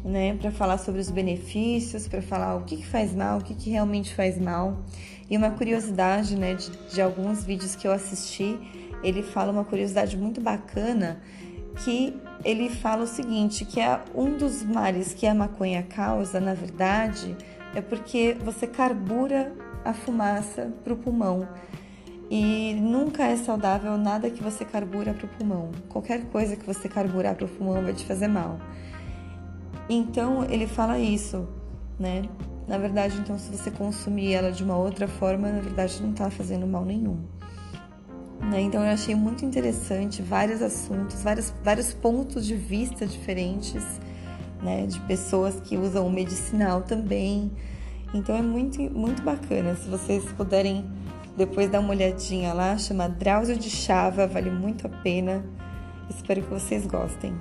né, 0.06 0.36
para 0.40 0.52
falar 0.52 0.78
sobre 0.78 1.00
os 1.00 1.10
benefícios, 1.10 2.06
para 2.06 2.22
falar 2.22 2.54
o 2.54 2.62
que, 2.62 2.76
que 2.76 2.86
faz 2.86 3.12
mal, 3.12 3.38
o 3.38 3.42
que, 3.42 3.54
que 3.54 3.70
realmente 3.70 4.14
faz 4.14 4.38
mal. 4.38 4.78
E 5.28 5.36
uma 5.36 5.50
curiosidade, 5.50 6.36
né, 6.36 6.54
de, 6.54 6.70
de 6.94 7.02
alguns 7.02 7.44
vídeos 7.44 7.74
que 7.74 7.88
eu 7.88 7.92
assisti, 7.92 8.56
ele 9.02 9.22
fala 9.22 9.50
uma 9.50 9.64
curiosidade 9.64 10.16
muito 10.16 10.40
bacana 10.40 11.20
que 11.84 12.16
ele 12.44 12.70
fala 12.70 13.02
o 13.02 13.06
seguinte, 13.06 13.64
que 13.64 13.80
é 13.80 14.00
um 14.14 14.36
dos 14.36 14.62
males 14.62 15.12
que 15.12 15.26
a 15.26 15.34
maconha 15.34 15.82
causa, 15.82 16.40
na 16.40 16.54
verdade, 16.54 17.36
é 17.74 17.80
porque 17.80 18.36
você 18.44 18.66
carbura 18.66 19.52
a 19.84 19.92
fumaça 19.92 20.72
para 20.84 20.92
o 20.92 20.96
pulmão. 20.96 21.46
E 22.30 22.75
nunca 22.75 23.25
é 23.25 23.37
saudável 23.37 23.97
nada 23.97 24.28
que 24.30 24.42
você 24.42 24.64
carbura 24.64 25.14
para 25.14 25.26
o 25.26 25.28
pulmão. 25.28 25.71
Qualquer 25.88 26.25
coisa 26.26 26.56
que 26.56 26.66
você 26.66 26.88
carburar 26.88 27.37
para 27.37 27.45
o 27.45 27.49
pulmão 27.49 27.83
vai 27.83 27.92
te 27.92 28.04
fazer 28.04 28.26
mal. 28.26 28.59
Então 29.88 30.45
ele 30.45 30.66
fala 30.66 30.99
isso, 30.99 31.49
né? 31.99 32.23
Na 32.66 32.78
verdade, 32.78 33.16
então, 33.21 33.38
se 33.38 33.56
você 33.56 33.71
consumir 33.71 34.33
ela 34.33 34.50
de 34.50 34.64
uma 34.64 34.76
outra 34.76 35.06
forma, 35.06 35.49
na 35.49 35.61
verdade 35.61 36.02
não 36.02 36.11
está 36.11 36.28
fazendo 36.28 36.66
mal 36.66 36.85
nenhum. 36.85 37.16
Né? 38.40 38.61
Então 38.61 38.85
eu 38.85 38.92
achei 38.92 39.14
muito 39.14 39.45
interessante 39.45 40.21
vários 40.21 40.61
assuntos, 40.61 41.23
vários, 41.23 41.52
vários 41.62 41.95
pontos 41.95 42.45
de 42.45 42.56
vista 42.56 43.06
diferentes, 43.06 43.85
né? 44.62 44.87
De 44.87 44.99
pessoas 45.00 45.61
que 45.61 45.76
usam 45.76 46.06
o 46.06 46.11
medicinal 46.11 46.83
também. 46.83 47.52
Então 48.12 48.35
é 48.35 48.42
muito, 48.42 48.80
muito 48.83 49.23
bacana. 49.23 49.76
Se 49.76 49.88
vocês 49.88 50.25
puderem 50.33 50.85
depois 51.36 51.70
dar 51.70 51.80
uma 51.80 51.90
olhadinha 51.90 52.54
lá, 52.54 52.78
chama 52.78 53.08
Drauzio 53.08 53.56
de 53.56 53.68
Chava, 53.68 54.26
vale 54.26 54.50
muito 54.50 54.86
a 54.86 54.90
pena. 54.90 55.44
Espero 56.08 56.42
que 56.42 56.48
vocês 56.48 56.86
gostem. 56.86 57.34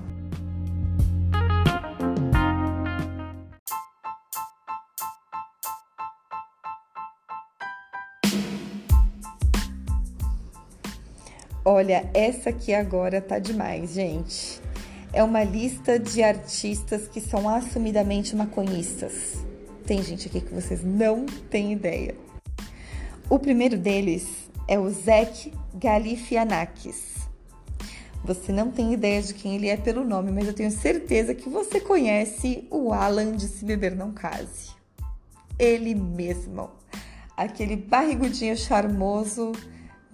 Olha, 11.63 12.07
essa 12.13 12.49
aqui 12.49 12.73
agora 12.73 13.21
tá 13.21 13.39
demais, 13.39 13.93
gente. 13.93 14.61
É 15.13 15.23
uma 15.23 15.43
lista 15.43 15.97
de 15.97 16.21
artistas 16.21 17.07
que 17.07 17.21
são 17.21 17.47
assumidamente 17.47 18.35
maconhistas. 18.35 19.45
Tem 19.85 20.03
gente 20.03 20.27
aqui 20.27 20.41
que 20.41 20.53
vocês 20.53 20.83
não 20.83 21.25
têm 21.49 21.71
ideia. 21.71 22.25
O 23.27 23.39
primeiro 23.39 23.75
deles 23.75 24.27
é 24.67 24.77
o 24.77 24.88
Zek 24.88 25.51
Galifianakis. 25.74 27.15
Você 28.24 28.51
não 28.51 28.70
tem 28.70 28.94
ideia 28.94 29.20
de 29.20 29.34
quem 29.34 29.55
ele 29.55 29.67
é 29.67 29.75
pelo 29.75 30.03
nome, 30.03 30.32
mas 30.32 30.46
eu 30.46 30.53
tenho 30.53 30.70
certeza 30.70 31.34
que 31.34 31.50
você 31.50 31.79
conhece 31.79 32.67
o 32.70 32.94
Alan 32.94 33.36
de 33.36 33.48
Se 33.48 33.65
Beber 33.65 33.96
Não 33.96 34.12
Case. 34.12 34.70
Ele 35.58 35.96
mesmo. 35.96 36.70
Aquele 37.36 37.75
barrigudinho 37.75 38.55
charmoso, 38.55 39.53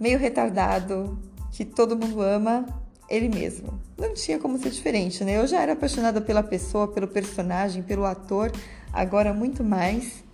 meio 0.00 0.18
retardado, 0.18 1.18
que 1.50 1.66
todo 1.66 1.96
mundo 1.96 2.22
ama 2.22 2.66
ele 3.10 3.28
mesmo. 3.28 3.78
Não 3.98 4.14
tinha 4.14 4.38
como 4.38 4.58
ser 4.58 4.70
diferente, 4.70 5.22
né? 5.22 5.36
Eu 5.36 5.46
já 5.46 5.60
era 5.60 5.74
apaixonada 5.74 6.18
pela 6.18 6.42
pessoa, 6.42 6.88
pelo 6.88 7.06
personagem, 7.06 7.82
pelo 7.82 8.06
ator, 8.06 8.50
agora 8.90 9.34
muito 9.34 9.62
mais. 9.62 10.24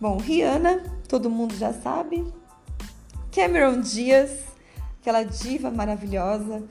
Bom, 0.00 0.16
Rihanna, 0.18 0.82
todo 1.08 1.30
mundo 1.30 1.54
já 1.54 1.72
sabe. 1.72 2.24
Cameron 3.32 3.80
Diaz, 3.80 4.30
aquela 5.00 5.22
diva 5.22 5.70
maravilhosa. 5.70 6.64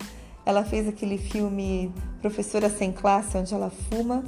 Ela 0.46 0.64
fez 0.64 0.88
aquele 0.88 1.18
filme 1.18 1.94
Professora 2.22 2.70
Sem 2.70 2.92
Classe, 2.92 3.38
onde 3.38 3.54
ela 3.54 3.70
fuma, 3.70 4.24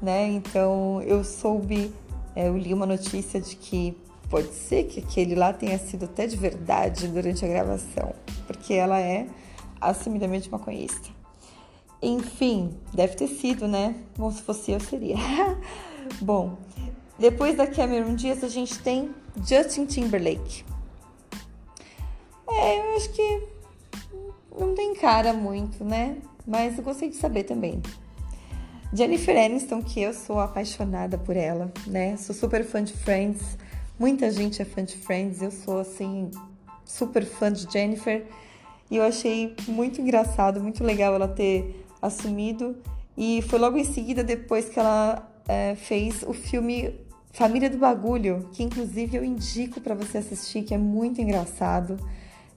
né? 0.00 0.26
Então 0.28 1.02
eu 1.02 1.22
soube, 1.22 1.92
é, 2.34 2.48
eu 2.48 2.56
li 2.56 2.72
uma 2.72 2.86
notícia 2.86 3.40
de 3.40 3.54
que 3.56 3.96
Pode 4.28 4.52
ser 4.52 4.84
que 4.84 5.00
aquele 5.00 5.34
lá 5.34 5.54
tenha 5.54 5.78
sido 5.78 6.04
até 6.04 6.26
de 6.26 6.36
verdade 6.36 7.08
durante 7.08 7.44
a 7.44 7.48
gravação, 7.48 8.14
porque 8.46 8.74
ela 8.74 9.00
é 9.00 9.26
assumidamente 9.80 10.50
maconhista. 10.50 11.08
Enfim, 12.02 12.76
deve 12.92 13.14
ter 13.16 13.26
sido, 13.26 13.66
né? 13.66 13.96
Bom, 14.16 14.30
se 14.30 14.42
fosse 14.42 14.70
eu, 14.70 14.80
seria. 14.80 15.16
Bom, 16.20 16.58
depois 17.18 17.56
da 17.56 17.66
Cameron 17.66 18.14
Diaz, 18.14 18.44
a 18.44 18.48
gente 18.48 18.78
tem 18.78 19.14
Justin 19.44 19.86
Timberlake. 19.86 20.64
É, 22.48 22.78
eu 22.78 22.96
acho 22.96 23.10
que 23.10 23.42
não 24.58 24.74
tem 24.74 24.94
cara 24.94 25.32
muito, 25.32 25.84
né? 25.84 26.18
Mas 26.46 26.78
eu 26.78 26.84
gostei 26.84 27.10
de 27.10 27.16
saber 27.16 27.44
também. 27.44 27.82
Jennifer 28.92 29.36
Aniston, 29.36 29.82
que 29.82 30.00
eu 30.00 30.14
sou 30.14 30.40
apaixonada 30.40 31.18
por 31.18 31.36
ela, 31.36 31.70
né? 31.86 32.16
Sou 32.16 32.34
super 32.34 32.64
fã 32.64 32.82
de 32.82 32.92
Friends. 32.92 33.58
Muita 33.98 34.30
gente 34.30 34.62
é 34.62 34.64
fã 34.64 34.82
de 34.82 34.96
Friends, 34.96 35.42
eu 35.42 35.50
sou 35.50 35.80
assim 35.80 36.30
super 36.84 37.24
fã 37.24 37.52
de 37.52 37.70
Jennifer 37.70 38.24
e 38.90 38.96
eu 38.96 39.02
achei 39.02 39.54
muito 39.66 40.00
engraçado, 40.00 40.60
muito 40.60 40.82
legal 40.82 41.14
ela 41.14 41.28
ter 41.28 41.84
assumido. 42.00 42.76
E 43.16 43.42
foi 43.42 43.58
logo 43.58 43.76
em 43.76 43.84
seguida, 43.84 44.24
depois 44.24 44.68
que 44.68 44.78
ela 44.78 45.28
é, 45.46 45.74
fez 45.74 46.22
o 46.22 46.32
filme 46.32 46.94
Família 47.32 47.70
do 47.70 47.78
Bagulho, 47.78 48.48
que 48.52 48.62
inclusive 48.62 49.16
eu 49.16 49.24
indico 49.24 49.80
para 49.80 49.94
você 49.94 50.18
assistir, 50.18 50.62
que 50.62 50.74
é 50.74 50.78
muito 50.78 51.20
engraçado. 51.20 51.96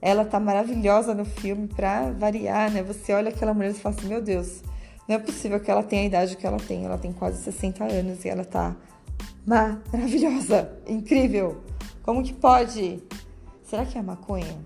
Ela 0.00 0.24
tá 0.24 0.40
maravilhosa 0.40 1.14
no 1.14 1.24
filme, 1.24 1.68
pra 1.68 2.10
variar, 2.10 2.70
né? 2.70 2.82
Você 2.82 3.12
olha 3.12 3.28
aquela 3.28 3.54
mulher 3.54 3.70
e 3.70 3.74
fala 3.74 3.94
assim: 3.94 4.08
Meu 4.08 4.20
Deus, 4.20 4.62
não 5.08 5.16
é 5.16 5.18
possível 5.18 5.60
que 5.60 5.70
ela 5.70 5.82
tenha 5.82 6.02
a 6.02 6.06
idade 6.06 6.36
que 6.36 6.46
ela 6.46 6.58
tem. 6.58 6.84
Ela 6.84 6.98
tem 6.98 7.12
quase 7.12 7.42
60 7.42 7.84
anos 7.84 8.24
e 8.24 8.28
ela 8.28 8.44
tá 8.44 8.74
maravilhosa, 9.46 10.72
incrível. 10.86 11.62
Como 12.02 12.22
que 12.22 12.32
pode? 12.32 13.00
Será 13.62 13.86
que 13.86 13.96
é 13.96 14.02
maconha? 14.02 14.58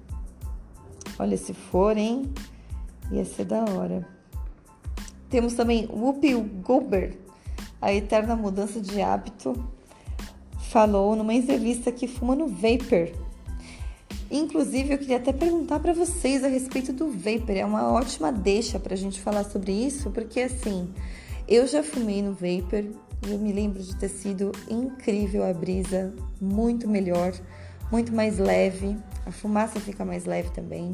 Olha, 1.19 1.37
se 1.37 1.53
for, 1.53 1.97
hein? 1.97 2.33
Ia 3.11 3.25
ser 3.25 3.45
da 3.45 3.65
hora. 3.65 4.07
Temos 5.29 5.55
também 5.55 5.87
Whoopi 5.87 6.35
Goldberg, 6.35 7.19
a 7.81 7.93
eterna 7.93 8.37
mudança 8.37 8.81
de 8.81 9.03
hábito, 9.03 9.53
falou 10.77 11.17
numa 11.17 11.33
entrevista 11.33 11.91
que 11.91 12.07
fuma 12.07 12.35
no 12.35 12.49
vapor. 12.49 13.09
Inclusive, 14.31 14.93
eu 14.93 14.99
queria 14.99 15.17
até 15.17 15.33
perguntar 15.33 15.81
para 15.81 15.95
vocês 15.95 16.45
a 16.45 16.49
respeito 16.49 16.93
do 16.93 17.11
vapor. 17.11 17.57
É 17.57 17.65
uma 17.65 17.91
ótima 17.91 18.31
deixa 18.31 18.79
para 18.79 18.93
a 18.93 18.97
gente 18.97 19.19
falar 19.19 19.45
sobre 19.45 19.73
isso, 19.73 20.11
porque 20.11 20.39
assim, 20.39 20.93
eu 21.49 21.67
já 21.67 21.83
fumei 21.83 22.21
no 22.21 22.35
vapor, 22.35 22.85
eu 23.27 23.39
me 23.39 23.55
lembro 23.55 23.83
de 23.83 23.97
ter 23.97 24.11
sido 24.11 24.53
incrível 24.69 25.49
a 25.49 25.55
brisa, 25.55 26.13
muito 26.39 26.87
melhor, 26.87 27.33
muito 27.91 28.15
mais 28.15 28.37
leve. 28.37 28.99
A 29.25 29.33
fumaça 29.33 29.81
fica 29.81 30.05
mais 30.05 30.27
leve 30.27 30.51
também. 30.51 30.93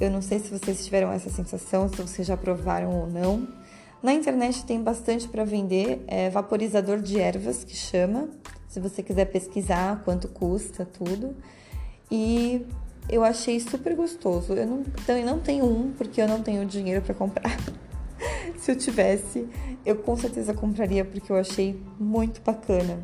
Eu 0.00 0.12
não 0.12 0.22
sei 0.22 0.38
se 0.38 0.48
vocês 0.48 0.84
tiveram 0.84 1.10
essa 1.10 1.28
sensação, 1.28 1.88
se 1.88 1.96
vocês 1.96 2.24
já 2.24 2.36
provaram 2.36 2.92
ou 3.00 3.08
não. 3.08 3.48
Na 4.02 4.12
internet 4.12 4.64
tem 4.64 4.82
bastante 4.82 5.28
para 5.28 5.44
vender, 5.44 6.02
é 6.08 6.28
vaporizador 6.28 7.00
de 7.00 7.20
ervas 7.20 7.62
que 7.62 7.76
chama. 7.76 8.28
Se 8.66 8.80
você 8.80 9.00
quiser 9.00 9.26
pesquisar 9.26 10.02
quanto 10.04 10.26
custa, 10.26 10.84
tudo. 10.84 11.36
E 12.10 12.66
eu 13.08 13.22
achei 13.22 13.60
super 13.60 13.94
gostoso. 13.94 14.54
Eu 14.54 14.66
não, 14.66 14.82
também 15.06 15.24
não 15.24 15.38
tenho 15.38 15.64
um 15.66 15.92
porque 15.92 16.20
eu 16.20 16.26
não 16.26 16.42
tenho 16.42 16.66
dinheiro 16.66 17.00
para 17.00 17.14
comprar. 17.14 17.56
Se 18.58 18.72
eu 18.72 18.76
tivesse, 18.76 19.48
eu 19.86 19.94
com 19.94 20.16
certeza 20.16 20.52
compraria 20.52 21.04
porque 21.04 21.30
eu 21.30 21.36
achei 21.36 21.80
muito 21.96 22.40
bacana. 22.40 22.98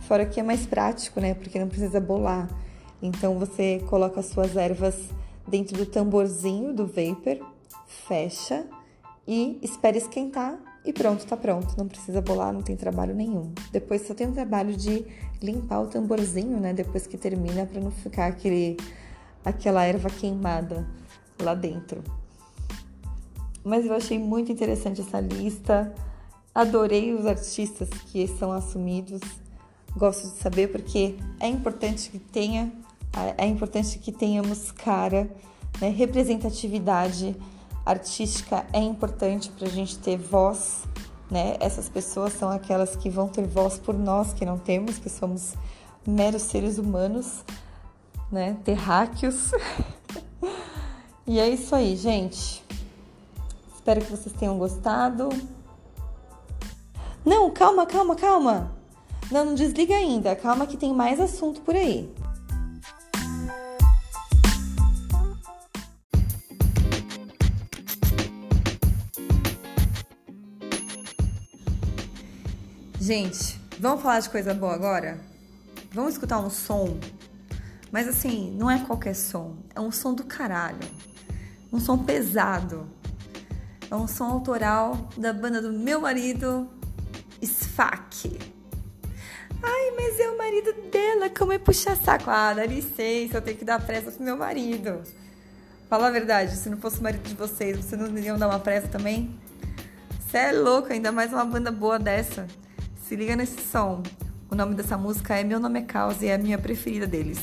Fora 0.00 0.26
que 0.26 0.38
é 0.38 0.42
mais 0.42 0.66
prático, 0.66 1.20
né? 1.20 1.32
Porque 1.32 1.58
não 1.58 1.68
precisa 1.68 2.00
bolar. 2.00 2.50
Então 3.00 3.38
você 3.38 3.82
coloca 3.88 4.20
as 4.20 4.26
suas 4.26 4.54
ervas 4.56 4.94
dentro 5.48 5.74
do 5.74 5.86
tamborzinho 5.86 6.74
do 6.74 6.86
vapor, 6.86 7.38
fecha 8.06 8.66
e 9.26 9.58
espera 9.62 9.96
esquentar 9.96 10.58
e 10.84 10.92
pronto, 10.92 11.24
tá 11.26 11.36
pronto. 11.36 11.74
Não 11.78 11.88
precisa 11.88 12.20
bolar, 12.20 12.52
não 12.52 12.62
tem 12.62 12.76
trabalho 12.76 13.14
nenhum. 13.14 13.52
Depois 13.72 14.06
só 14.06 14.14
tem 14.14 14.28
o 14.28 14.32
trabalho 14.32 14.76
de 14.76 15.04
limpar 15.42 15.80
o 15.80 15.86
tamborzinho, 15.86 16.60
né? 16.60 16.74
Depois 16.74 17.06
que 17.06 17.16
termina, 17.16 17.64
para 17.64 17.80
não 17.80 17.90
ficar 17.90 18.26
aquele 18.26 18.76
aquela 19.44 19.84
erva 19.84 20.08
queimada 20.08 20.86
lá 21.40 21.54
dentro. 21.54 22.02
Mas 23.62 23.86
eu 23.86 23.94
achei 23.94 24.18
muito 24.18 24.52
interessante 24.52 25.00
essa 25.00 25.20
lista. 25.20 25.94
Adorei 26.54 27.14
os 27.14 27.26
artistas 27.26 27.88
que 28.06 28.26
são 28.26 28.52
assumidos. 28.52 29.20
Gosto 29.96 30.28
de 30.28 30.36
saber 30.36 30.68
porque 30.68 31.16
é 31.40 31.48
importante 31.48 32.10
que 32.10 32.18
tenha, 32.18 32.72
é 33.38 33.46
importante 33.46 33.98
que 33.98 34.12
tenhamos 34.12 34.70
cara, 34.70 35.30
né? 35.80 35.88
representatividade 35.88 37.36
artística 37.84 38.64
é 38.72 38.78
importante 38.78 39.50
para 39.50 39.66
a 39.66 39.70
gente 39.70 39.98
ter 39.98 40.16
voz, 40.16 40.84
né? 41.30 41.56
Essas 41.60 41.88
pessoas 41.88 42.32
são 42.32 42.50
aquelas 42.50 42.96
que 42.96 43.10
vão 43.10 43.28
ter 43.28 43.46
voz 43.46 43.78
por 43.78 43.94
nós 43.94 44.32
que 44.32 44.44
não 44.44 44.58
temos, 44.58 44.98
que 44.98 45.08
somos 45.08 45.54
meros 46.06 46.42
seres 46.42 46.78
humanos, 46.78 47.44
né? 48.30 48.56
Terráqueos. 48.64 49.52
e 51.26 51.38
é 51.38 51.48
isso 51.48 51.74
aí, 51.74 51.96
gente. 51.96 52.64
Espero 53.74 54.00
que 54.00 54.10
vocês 54.10 54.34
tenham 54.34 54.56
gostado. 54.58 55.28
Não, 57.24 57.50
calma, 57.50 57.86
calma, 57.86 58.16
calma. 58.16 58.72
Não, 59.30 59.44
não 59.44 59.54
desliga 59.54 59.94
ainda. 59.94 60.34
Calma 60.36 60.66
que 60.66 60.76
tem 60.76 60.92
mais 60.92 61.20
assunto 61.20 61.60
por 61.60 61.74
aí. 61.74 62.12
Gente, 73.06 73.60
vamos 73.78 74.00
falar 74.00 74.20
de 74.20 74.30
coisa 74.30 74.54
boa 74.54 74.72
agora? 74.72 75.20
Vamos 75.92 76.14
escutar 76.14 76.38
um 76.38 76.48
som? 76.48 76.98
Mas 77.92 78.08
assim, 78.08 78.56
não 78.58 78.70
é 78.70 78.78
qualquer 78.78 79.14
som, 79.14 79.58
é 79.74 79.78
um 79.78 79.92
som 79.92 80.14
do 80.14 80.24
caralho. 80.24 80.78
Um 81.70 81.78
som 81.78 81.98
pesado. 81.98 82.88
É 83.90 83.94
um 83.94 84.08
som 84.08 84.24
autoral 84.24 85.06
da 85.18 85.34
banda 85.34 85.60
do 85.60 85.70
meu 85.70 86.00
marido, 86.00 86.66
Sfack. 87.42 88.38
Ai, 89.62 89.90
mas 89.94 90.18
é 90.18 90.30
o 90.30 90.38
marido 90.38 90.72
dela, 90.90 91.28
como 91.28 91.52
é 91.52 91.58
puxar 91.58 91.98
saco? 91.98 92.30
Ah, 92.30 92.54
dá 92.54 92.64
licença, 92.64 93.36
eu 93.36 93.42
tenho 93.42 93.58
que 93.58 93.66
dar 93.66 93.84
pressa 93.84 94.12
pro 94.12 94.24
meu 94.24 94.38
marido. 94.38 95.02
Fala 95.90 96.08
a 96.08 96.10
verdade, 96.10 96.56
se 96.56 96.70
não 96.70 96.78
fosse 96.78 97.00
o 97.00 97.02
marido 97.02 97.28
de 97.28 97.34
vocês, 97.34 97.76
vocês 97.76 98.00
não 98.00 98.08
iriam 98.16 98.38
dar 98.38 98.48
uma 98.48 98.60
pressa 98.60 98.88
também? 98.88 99.38
Você 100.26 100.38
é 100.38 100.52
louco, 100.52 100.90
ainda 100.90 101.12
mais 101.12 101.34
uma 101.34 101.44
banda 101.44 101.70
boa 101.70 101.98
dessa. 101.98 102.46
Se 103.06 103.14
liga 103.14 103.36
nesse 103.36 103.60
som. 103.60 104.02
O 104.50 104.54
nome 104.54 104.74
dessa 104.74 104.96
música 104.96 105.34
é 105.34 105.44
Meu 105.44 105.60
Nome 105.60 105.80
é 105.80 105.82
Caos 105.82 106.22
e 106.22 106.28
é 106.28 106.34
a 106.36 106.38
minha 106.38 106.56
preferida 106.56 107.06
deles. 107.06 107.38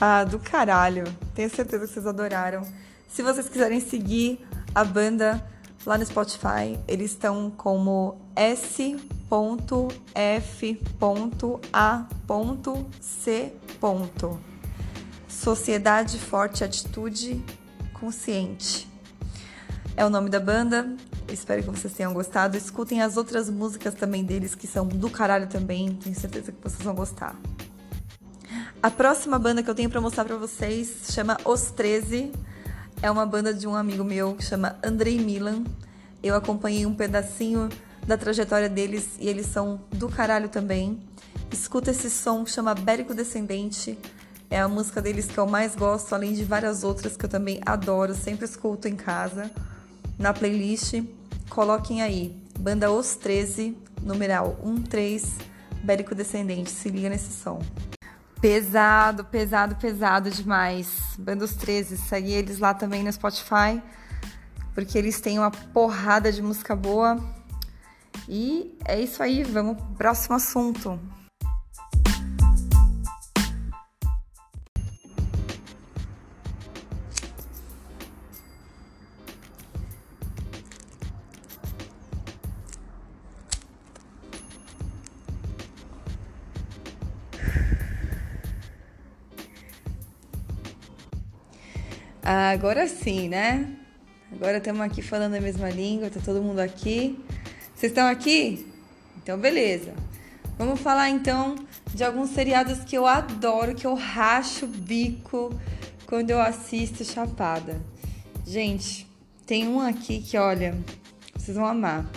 Ah, 0.00 0.22
do 0.22 0.38
caralho. 0.38 1.02
Tenho 1.34 1.50
certeza 1.50 1.84
que 1.84 1.92
vocês 1.92 2.06
adoraram. 2.06 2.64
Se 3.08 3.24
vocês 3.24 3.48
quiserem 3.48 3.80
seguir 3.80 4.38
a 4.72 4.84
banda 4.84 5.44
lá 5.84 5.98
no 5.98 6.06
Spotify, 6.06 6.78
eles 6.86 7.10
estão 7.10 7.50
como 7.50 8.16
S.F.A.C. 8.36 8.92
Sociedade 15.26 16.18
Forte 16.20 16.62
Atitude 16.62 17.44
Consciente. 17.92 18.88
É 19.96 20.06
o 20.06 20.10
nome 20.10 20.30
da 20.30 20.38
banda. 20.38 20.96
Espero 21.28 21.62
que 21.62 21.70
vocês 21.70 21.92
tenham 21.92 22.12
gostado. 22.12 22.56
Escutem 22.56 23.02
as 23.02 23.16
outras 23.16 23.48
músicas 23.48 23.94
também 23.94 24.24
deles, 24.24 24.54
que 24.54 24.66
são 24.66 24.86
do 24.86 25.10
caralho 25.10 25.46
também. 25.48 25.94
Tenho 25.94 26.14
certeza 26.14 26.52
que 26.52 26.62
vocês 26.62 26.82
vão 26.82 26.94
gostar. 26.94 27.34
A 28.82 28.90
próxima 28.90 29.38
banda 29.38 29.62
que 29.62 29.70
eu 29.70 29.74
tenho 29.74 29.88
para 29.88 30.00
mostrar 30.00 30.24
para 30.24 30.36
vocês 30.36 31.06
chama 31.10 31.38
Os 31.44 31.70
13. 31.70 32.30
É 33.02 33.10
uma 33.10 33.24
banda 33.24 33.52
de 33.52 33.66
um 33.66 33.74
amigo 33.74 34.04
meu 34.04 34.34
que 34.34 34.44
chama 34.44 34.76
Andrei 34.84 35.18
Milan. 35.18 35.64
Eu 36.22 36.34
acompanhei 36.34 36.84
um 36.86 36.94
pedacinho 36.94 37.68
da 38.06 38.16
trajetória 38.16 38.68
deles 38.68 39.08
e 39.18 39.28
eles 39.28 39.46
são 39.46 39.80
do 39.90 40.08
caralho 40.08 40.48
também. 40.48 41.00
Escuta 41.50 41.90
esse 41.90 42.10
som, 42.10 42.44
chama 42.44 42.74
Bérico 42.74 43.14
Descendente. 43.14 43.98
É 44.50 44.60
a 44.60 44.68
música 44.68 45.00
deles 45.00 45.26
que 45.26 45.38
eu 45.38 45.46
mais 45.46 45.74
gosto, 45.74 46.14
além 46.14 46.34
de 46.34 46.44
várias 46.44 46.84
outras 46.84 47.16
que 47.16 47.24
eu 47.24 47.28
também 47.28 47.60
adoro, 47.64 48.14
sempre 48.14 48.44
escuto 48.44 48.86
em 48.86 48.94
casa 48.94 49.50
na 50.18 50.32
playlist, 50.32 51.02
coloquem 51.54 52.02
aí 52.02 52.36
Banda 52.58 52.90
Os 52.90 53.14
13, 53.14 53.78
numeral 54.02 54.58
13, 54.90 55.38
Bérico 55.84 56.12
Descendente. 56.12 56.68
Se 56.68 56.88
liga 56.88 57.08
nesse 57.08 57.32
som. 57.32 57.62
Pesado, 58.40 59.24
pesado, 59.24 59.76
pesado 59.76 60.30
demais. 60.30 61.14
Banda 61.16 61.44
Os 61.44 61.54
13, 61.54 61.96
segue 61.96 62.32
eles 62.32 62.58
lá 62.58 62.74
também 62.74 63.04
no 63.04 63.12
Spotify, 63.12 63.80
porque 64.74 64.98
eles 64.98 65.20
têm 65.20 65.38
uma 65.38 65.50
porrada 65.50 66.32
de 66.32 66.42
música 66.42 66.74
boa. 66.74 67.22
E 68.28 68.76
é 68.84 69.00
isso 69.00 69.22
aí, 69.22 69.44
vamos 69.44 69.76
pro 69.76 69.86
próximo 69.94 70.34
assunto. 70.34 70.98
Agora 92.24 92.88
sim, 92.88 93.28
né? 93.28 93.68
Agora 94.32 94.56
estamos 94.56 94.80
aqui 94.80 95.02
falando 95.02 95.34
a 95.34 95.40
mesma 95.40 95.68
língua, 95.70 96.10
tá 96.10 96.20
todo 96.24 96.42
mundo 96.42 96.58
aqui. 96.58 97.18
Vocês 97.74 97.92
estão 97.92 98.06
aqui? 98.06 98.66
Então, 99.22 99.38
beleza. 99.38 99.94
Vamos 100.58 100.80
falar 100.80 101.10
então 101.10 101.56
de 101.92 102.02
alguns 102.02 102.30
seriados 102.30 102.80
que 102.84 102.96
eu 102.96 103.06
adoro, 103.06 103.74
que 103.74 103.86
eu 103.86 103.94
racho 103.94 104.64
o 104.64 104.68
bico 104.68 105.54
quando 106.06 106.30
eu 106.30 106.40
assisto 106.40 107.04
Chapada. 107.04 107.80
Gente, 108.46 109.06
tem 109.46 109.68
um 109.68 109.80
aqui 109.80 110.20
que, 110.20 110.36
olha, 110.36 110.76
vocês 111.36 111.56
vão 111.56 111.66
amar. 111.66 112.10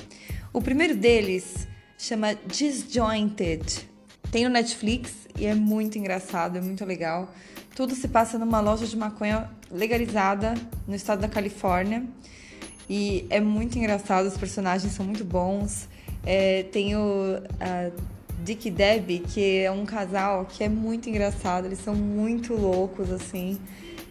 O 0.53 0.61
primeiro 0.61 0.95
deles 0.95 1.67
chama 1.97 2.33
Disjointed. 2.45 3.87
Tem 4.31 4.43
no 4.43 4.49
Netflix 4.49 5.27
e 5.37 5.45
é 5.45 5.53
muito 5.53 5.97
engraçado, 5.97 6.57
é 6.57 6.61
muito 6.61 6.85
legal. 6.85 7.33
Tudo 7.77 7.93
se 7.93 8.07
passa 8.07 8.39
numa 8.39 8.59
loja 8.59 8.87
de 8.87 8.97
maconha 8.97 9.51
legalizada 9.69 10.55
no 10.87 10.95
estado 10.95 11.19
da 11.19 11.27
Califórnia. 11.27 12.03
E 12.89 13.27
é 13.29 13.39
muito 13.39 13.77
engraçado, 13.77 14.25
os 14.25 14.35
personagens 14.35 14.93
são 14.93 15.05
muito 15.05 15.23
bons. 15.23 15.87
É, 16.25 16.63
tem 16.63 16.95
o 16.95 17.39
Dick 18.43 18.69
e 18.69 18.71
Debbie, 18.71 19.19
que 19.19 19.59
é 19.59 19.69
um 19.69 19.85
casal 19.85 20.45
que 20.45 20.63
é 20.63 20.67
muito 20.67 21.07
engraçado, 21.07 21.65
eles 21.65 21.77
são 21.77 21.93
muito 21.93 22.55
loucos, 22.55 23.11
assim, 23.11 23.59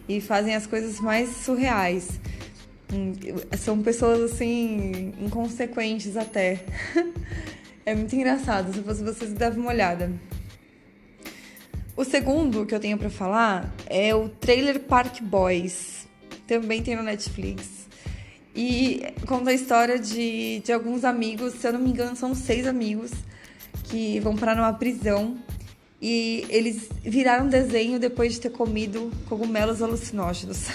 e 0.07 0.21
fazem 0.21 0.55
as 0.55 0.65
coisas 0.65 1.01
mais 1.01 1.27
surreais. 1.35 2.21
Hum, 2.93 3.11
são 3.57 3.83
pessoas, 3.83 4.31
assim, 4.31 5.13
inconsequentes 5.19 6.15
até. 6.15 6.63
é 7.85 7.93
muito 7.93 8.15
engraçado, 8.15 8.73
se 8.73 8.81
fosse 8.81 9.03
vocês, 9.03 9.33
dava 9.33 9.59
uma 9.59 9.71
olhada. 9.71 10.09
O 11.97 12.03
segundo 12.03 12.63
que 12.63 12.75
eu 12.75 12.79
tenho 12.79 12.95
para 12.95 13.09
falar 13.09 13.73
é 13.87 14.13
o 14.13 14.29
Trailer 14.29 14.81
Park 14.81 15.19
Boys. 15.19 16.07
Também 16.45 16.83
tem 16.83 16.95
no 16.95 17.01
Netflix. 17.01 17.87
E 18.55 19.01
conta 19.25 19.49
a 19.49 19.53
história 19.53 19.97
de, 19.97 20.59
de 20.63 20.71
alguns 20.71 21.03
amigos, 21.03 21.55
se 21.55 21.67
eu 21.67 21.73
não 21.73 21.79
me 21.79 21.89
engano, 21.89 22.15
são 22.15 22.35
seis 22.35 22.67
amigos 22.67 23.09
que 23.85 24.19
vão 24.19 24.35
parar 24.35 24.55
numa 24.55 24.73
prisão. 24.73 25.39
E 25.99 26.45
eles 26.49 26.87
viraram 27.01 27.47
desenho 27.47 27.99
depois 27.99 28.33
de 28.33 28.41
ter 28.41 28.51
comido 28.51 29.11
cogumelos 29.27 29.81
alucinógenos. 29.81 30.67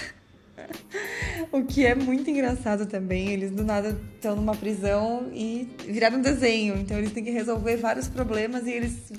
o 1.52 1.62
que 1.62 1.86
é 1.86 1.94
muito 1.94 2.28
engraçado 2.28 2.84
também. 2.84 3.28
Eles 3.28 3.52
do 3.52 3.62
nada 3.62 3.96
estão 4.16 4.34
numa 4.34 4.56
prisão 4.56 5.30
e 5.32 5.68
viraram 5.86 6.20
desenho. 6.20 6.76
Então 6.78 6.98
eles 6.98 7.12
têm 7.12 7.22
que 7.22 7.30
resolver 7.30 7.76
vários 7.76 8.08
problemas 8.08 8.66
e 8.66 8.72
eles 8.72 9.12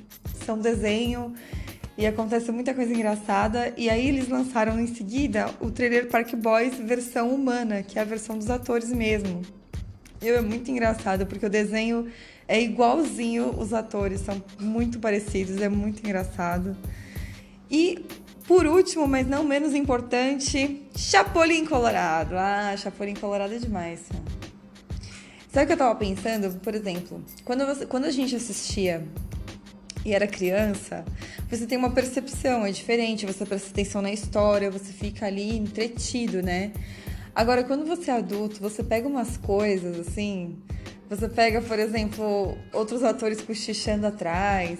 são 0.45 0.59
desenho 0.59 1.33
e 1.97 2.05
acontece 2.05 2.51
muita 2.51 2.73
coisa 2.73 2.93
engraçada. 2.93 3.73
E 3.77 3.89
aí 3.89 4.07
eles 4.07 4.27
lançaram 4.27 4.79
em 4.79 4.87
seguida 4.87 5.49
o 5.59 5.69
trailer 5.69 6.07
Park 6.07 6.33
Boys 6.35 6.77
versão 6.79 7.33
humana, 7.33 7.83
que 7.83 7.99
é 7.99 8.01
a 8.01 8.05
versão 8.05 8.37
dos 8.37 8.49
atores 8.49 8.91
mesmo. 8.91 9.41
E 10.21 10.29
é 10.29 10.41
muito 10.41 10.71
engraçado, 10.71 11.25
porque 11.25 11.45
o 11.45 11.49
desenho 11.49 12.07
é 12.47 12.61
igualzinho 12.61 13.49
os 13.59 13.73
atores, 13.73 14.21
são 14.21 14.41
muito 14.59 14.99
parecidos, 14.99 15.61
é 15.61 15.69
muito 15.69 15.99
engraçado. 15.99 16.75
E 17.69 18.05
por 18.47 18.65
último, 18.65 19.07
mas 19.07 19.27
não 19.27 19.43
menos 19.43 19.73
importante, 19.73 20.81
Chapolin 20.95 21.65
Colorado. 21.65 22.35
Ah, 22.37 22.75
Chapolin 22.77 23.15
Colorado 23.15 23.53
é 23.53 23.57
demais. 23.57 24.01
Sabe 25.51 25.65
o 25.65 25.67
que 25.67 25.73
eu 25.73 25.77
tava 25.77 25.95
pensando? 25.95 26.59
Por 26.59 26.73
exemplo, 26.73 27.23
quando, 27.45 27.65
você, 27.65 27.85
quando 27.85 28.05
a 28.05 28.11
gente 28.11 28.35
assistia 28.35 29.05
e 30.05 30.13
era 30.13 30.27
criança, 30.27 31.05
você 31.49 31.65
tem 31.65 31.77
uma 31.77 31.91
percepção, 31.91 32.65
é 32.65 32.71
diferente, 32.71 33.25
você 33.25 33.45
presta 33.45 33.69
atenção 33.69 34.01
na 34.01 34.11
história, 34.11 34.69
você 34.69 34.91
fica 34.91 35.25
ali 35.25 35.57
entretido, 35.57 36.41
né? 36.41 36.71
Agora, 37.35 37.63
quando 37.63 37.85
você 37.85 38.11
é 38.11 38.15
adulto, 38.15 38.59
você 38.59 38.83
pega 38.83 39.07
umas 39.07 39.37
coisas 39.37 40.07
assim, 40.07 40.57
você 41.09 41.27
pega, 41.27 41.61
por 41.61 41.79
exemplo, 41.79 42.57
outros 42.71 43.03
atores 43.03 43.41
cochichando 43.41 44.05
atrás, 44.05 44.79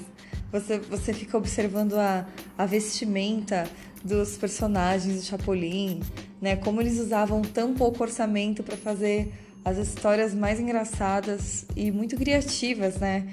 você, 0.51 0.77
você 0.77 1.13
fica 1.13 1.37
observando 1.37 1.93
a, 1.93 2.27
a 2.57 2.65
vestimenta 2.65 3.67
dos 4.03 4.37
personagens 4.37 5.15
do 5.15 5.21
Chapolin, 5.23 6.01
né? 6.41 6.55
Como 6.57 6.81
eles 6.81 6.99
usavam 6.99 7.41
tão 7.41 7.73
pouco 7.73 8.03
orçamento 8.03 8.61
para 8.61 8.77
fazer 8.77 9.33
as 9.65 9.77
histórias 9.77 10.33
mais 10.33 10.59
engraçadas 10.59 11.65
e 11.75 11.91
muito 11.91 12.15
criativas, 12.17 12.97
né? 12.97 13.27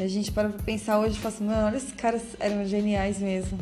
A 0.00 0.06
gente 0.06 0.32
para 0.32 0.48
pra 0.48 0.62
pensar 0.62 0.98
hoje 0.98 1.16
e 1.16 1.20
fala 1.20 1.34
assim, 1.34 1.44
mano, 1.44 1.66
olha, 1.66 1.76
esses 1.76 1.92
caras 1.92 2.22
eram 2.40 2.64
geniais 2.66 3.18
mesmo. 3.18 3.58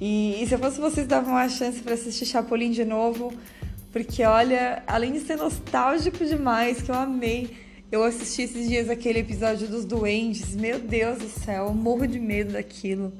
E, 0.00 0.42
e 0.42 0.46
se 0.46 0.54
eu 0.54 0.58
fosse 0.58 0.80
vocês, 0.80 1.06
davam 1.06 1.34
uma 1.34 1.48
chance 1.48 1.80
para 1.80 1.94
assistir 1.94 2.26
Chapolin 2.26 2.72
de 2.72 2.84
novo, 2.84 3.32
porque 3.92 4.24
olha, 4.24 4.82
além 4.86 5.12
de 5.12 5.20
ser 5.20 5.36
nostálgico 5.36 6.24
demais, 6.24 6.82
que 6.82 6.90
eu 6.90 6.94
amei, 6.96 7.56
eu 7.92 8.02
assisti 8.02 8.42
esses 8.42 8.68
dias 8.68 8.90
aquele 8.90 9.20
episódio 9.20 9.68
dos 9.68 9.84
doentes, 9.84 10.56
meu 10.56 10.80
Deus 10.80 11.18
do 11.18 11.28
céu, 11.28 11.66
eu 11.66 11.74
morro 11.74 12.06
de 12.06 12.18
medo 12.18 12.54
daquilo. 12.54 13.12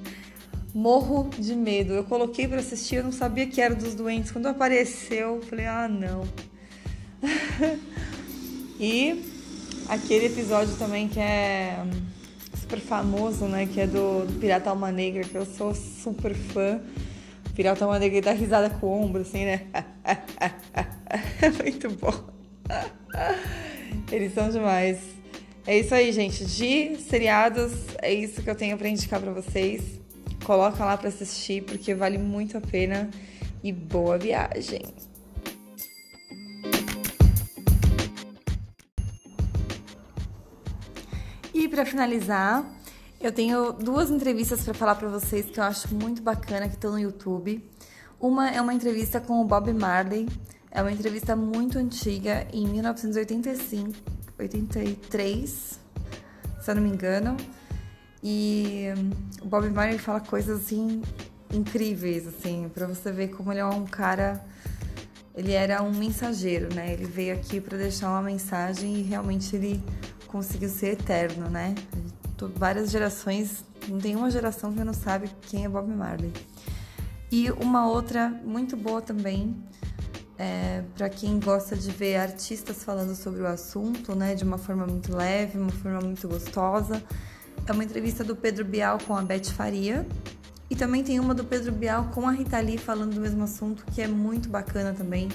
Morro 0.75 1.31
de 1.39 1.55
medo. 1.55 1.93
Eu 1.93 2.03
coloquei 2.03 2.49
para 2.49 2.59
assistir, 2.59 2.97
eu 2.97 3.05
não 3.05 3.13
sabia 3.13 3.47
que 3.47 3.61
era 3.61 3.77
dos 3.77 3.95
doentes. 3.95 4.33
Quando 4.33 4.47
apareceu, 4.47 5.37
eu 5.37 5.43
falei, 5.43 5.67
ah, 5.67 5.87
não. 5.87 6.25
e 8.81 9.23
aquele 9.89 10.27
episódio 10.27 10.75
também 10.77 11.07
que 11.09 11.21
é 11.21 11.79
super 12.75 12.81
famoso, 12.81 13.47
né? 13.47 13.67
Que 13.67 13.83
é 13.83 13.87
do, 13.87 14.27
do 14.27 14.33
Pirata 14.41 14.71
Alma 14.71 14.91
Negra, 14.91 15.23
que 15.23 15.35
eu 15.35 15.47
sou 15.47 15.75
super 15.75 16.35
fã. 16.35 16.81
Pirata 17.55 17.85
Alma 17.85 17.99
Negra 17.99 18.21
dá 18.21 18.33
risada 18.33 18.69
com 18.69 18.87
o 18.87 19.03
ombro, 19.05 19.23
assim, 19.23 19.45
né? 19.45 19.67
Muito 21.63 21.91
bom. 21.91 22.13
Eles 24.11 24.35
são 24.35 24.51
demais. 24.51 24.99
É 25.67 25.79
isso 25.79 25.95
aí, 25.95 26.11
gente. 26.11 26.45
De 26.45 26.97
seriados, 26.97 27.73
é 28.03 28.13
isso 28.13 28.43
que 28.43 28.51
eu 28.51 28.57
tenho 28.57 28.77
para 28.77 28.89
indicar 28.89 29.21
para 29.21 29.33
vocês. 29.33 30.01
Coloca 30.45 30.85
lá 30.85 30.97
para 30.97 31.09
assistir 31.09 31.63
porque 31.63 31.95
vale 31.95 32.19
muito 32.19 32.59
a 32.59 32.61
pena 32.61 33.09
e 33.63 33.73
boa 33.73 34.19
viagem. 34.19 34.83
Para 41.75 41.85
finalizar, 41.85 42.65
eu 43.21 43.33
tenho 43.33 43.73
duas 43.73 44.09
entrevistas 44.09 44.63
para 44.63 44.73
falar 44.75 44.95
para 44.95 45.09
vocês 45.09 45.47
que 45.47 45.59
eu 45.59 45.65
acho 45.65 45.93
muito 45.93 46.23
bacana 46.23 46.69
que 46.69 46.77
estão 46.77 46.93
no 46.93 47.01
YouTube. 47.01 47.69
Uma 48.21 48.49
é 48.49 48.61
uma 48.61 48.73
entrevista 48.73 49.21
com 49.21 49.41
o 49.41 49.45
Bob 49.45 49.73
Marley. 49.73 50.29
É 50.71 50.81
uma 50.81 50.93
entrevista 50.93 51.35
muito 51.35 51.77
antiga, 51.77 52.47
em 52.53 52.69
1985, 52.69 53.93
83, 54.39 55.51
se 55.51 56.71
eu 56.71 56.75
não 56.77 56.83
me 56.83 56.91
engano. 56.91 57.37
E 58.23 58.87
o 59.43 59.47
Bob 59.47 59.69
Marley 59.69 59.99
fala 59.99 60.21
coisas 60.21 60.61
assim 60.61 61.03
incríveis, 61.53 62.29
assim, 62.29 62.71
para 62.73 62.87
você 62.87 63.11
ver 63.11 63.29
como 63.29 63.53
ele 63.53 63.61
é 63.61 63.67
um 63.67 63.85
cara, 63.85 64.45
ele 65.35 65.53
era 65.53 65.83
um 65.83 65.93
mensageiro, 65.93 66.73
né? 66.73 66.93
Ele 66.93 67.05
veio 67.05 67.35
aqui 67.35 67.61
para 67.61 67.77
deixar 67.77 68.11
uma 68.11 68.23
mensagem 68.23 68.95
e 68.95 69.03
realmente 69.03 69.57
ele 69.57 69.83
conseguiu 70.35 70.69
ser 70.69 70.95
eterno, 70.95 71.49
né? 71.49 71.77
Várias 72.57 72.91
gerações, 72.91 73.65
não 73.89 73.99
tem 73.99 74.17
uma 74.17 74.29
geração 74.29 74.73
que 74.73 74.83
não 74.83 74.93
sabe 74.93 75.31
quem 75.43 75.65
é 75.65 75.69
Bob 75.69 75.89
Marley. 75.89 76.33
E 77.31 77.53
uma 77.53 77.89
outra 77.89 78.29
muito 78.45 78.77
boa 78.77 79.01
também, 79.01 79.57
é, 80.37 80.83
para 80.97 81.09
quem 81.09 81.39
gosta 81.39 81.77
de 81.77 81.89
ver 81.93 82.17
artistas 82.17 82.83
falando 82.83 83.15
sobre 83.15 83.43
o 83.43 83.47
assunto, 83.47 84.17
né, 84.17 84.35
de 84.35 84.43
uma 84.43 84.59
forma 84.59 84.85
muito 84.85 85.17
leve, 85.17 85.57
uma 85.57 85.71
forma 85.71 86.01
muito 86.01 86.27
gostosa. 86.27 87.01
É 87.65 87.71
uma 87.71 87.85
entrevista 87.85 88.25
do 88.25 88.35
Pedro 88.35 88.65
Bial 88.65 88.99
com 89.07 89.17
a 89.17 89.23
Beth 89.23 89.53
Faria. 89.57 90.05
E 90.69 90.75
também 90.75 91.05
tem 91.05 91.21
uma 91.21 91.33
do 91.33 91.45
Pedro 91.45 91.71
Bial 91.71 92.11
com 92.13 92.27
a 92.29 92.33
Rita 92.33 92.59
Lee 92.59 92.77
falando 92.77 93.15
do 93.15 93.21
mesmo 93.21 93.45
assunto, 93.45 93.85
que 93.87 94.03
é 94.03 94.09
muito 94.09 94.49
bacana 94.49 94.93
também. 94.93 95.29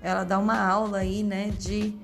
Ela 0.00 0.24
dá 0.24 0.38
uma 0.38 0.58
aula 0.58 0.98
aí, 0.98 1.22
né, 1.22 1.50
de 1.50 1.94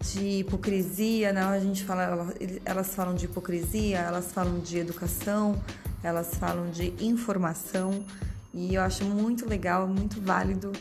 de 0.00 0.40
hipocrisia, 0.40 1.32
né? 1.32 1.42
A 1.42 1.60
gente 1.60 1.84
fala, 1.84 2.32
elas 2.64 2.94
falam 2.94 3.14
de 3.14 3.26
hipocrisia, 3.26 3.98
elas 3.98 4.32
falam 4.32 4.58
de 4.58 4.78
educação, 4.78 5.60
elas 6.02 6.34
falam 6.34 6.70
de 6.70 6.94
informação 7.04 8.04
e 8.52 8.74
eu 8.74 8.82
acho 8.82 9.04
muito 9.04 9.48
legal, 9.48 9.86
muito 9.86 10.20
válido 10.20 10.72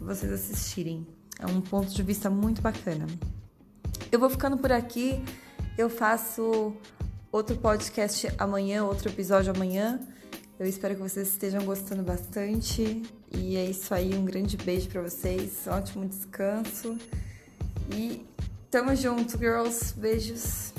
vocês 0.00 0.30
assistirem. 0.30 1.06
É 1.38 1.46
um 1.46 1.60
ponto 1.60 1.92
de 1.92 2.02
vista 2.02 2.28
muito 2.28 2.60
bacana. 2.60 3.06
Eu 4.10 4.18
vou 4.18 4.30
ficando 4.30 4.56
por 4.56 4.72
aqui. 4.72 5.22
Eu 5.76 5.88
faço 5.88 6.74
outro 7.30 7.56
podcast 7.56 8.28
amanhã, 8.38 8.84
outro 8.84 9.08
episódio 9.08 9.52
amanhã. 9.54 10.00
Eu 10.58 10.66
espero 10.66 10.96
que 10.96 11.00
vocês 11.00 11.28
estejam 11.28 11.64
gostando 11.64 12.02
bastante. 12.02 13.02
E 13.32 13.56
é 13.56 13.64
isso 13.64 13.94
aí, 13.94 14.14
um 14.14 14.24
grande 14.24 14.56
beijo 14.56 14.88
para 14.88 15.02
vocês, 15.02 15.66
ótimo 15.66 16.06
descanso. 16.06 16.96
E 17.94 18.26
Tamo 18.70 18.94
junto, 18.94 19.38
girls. 19.38 19.92
Beijos. 19.96 20.74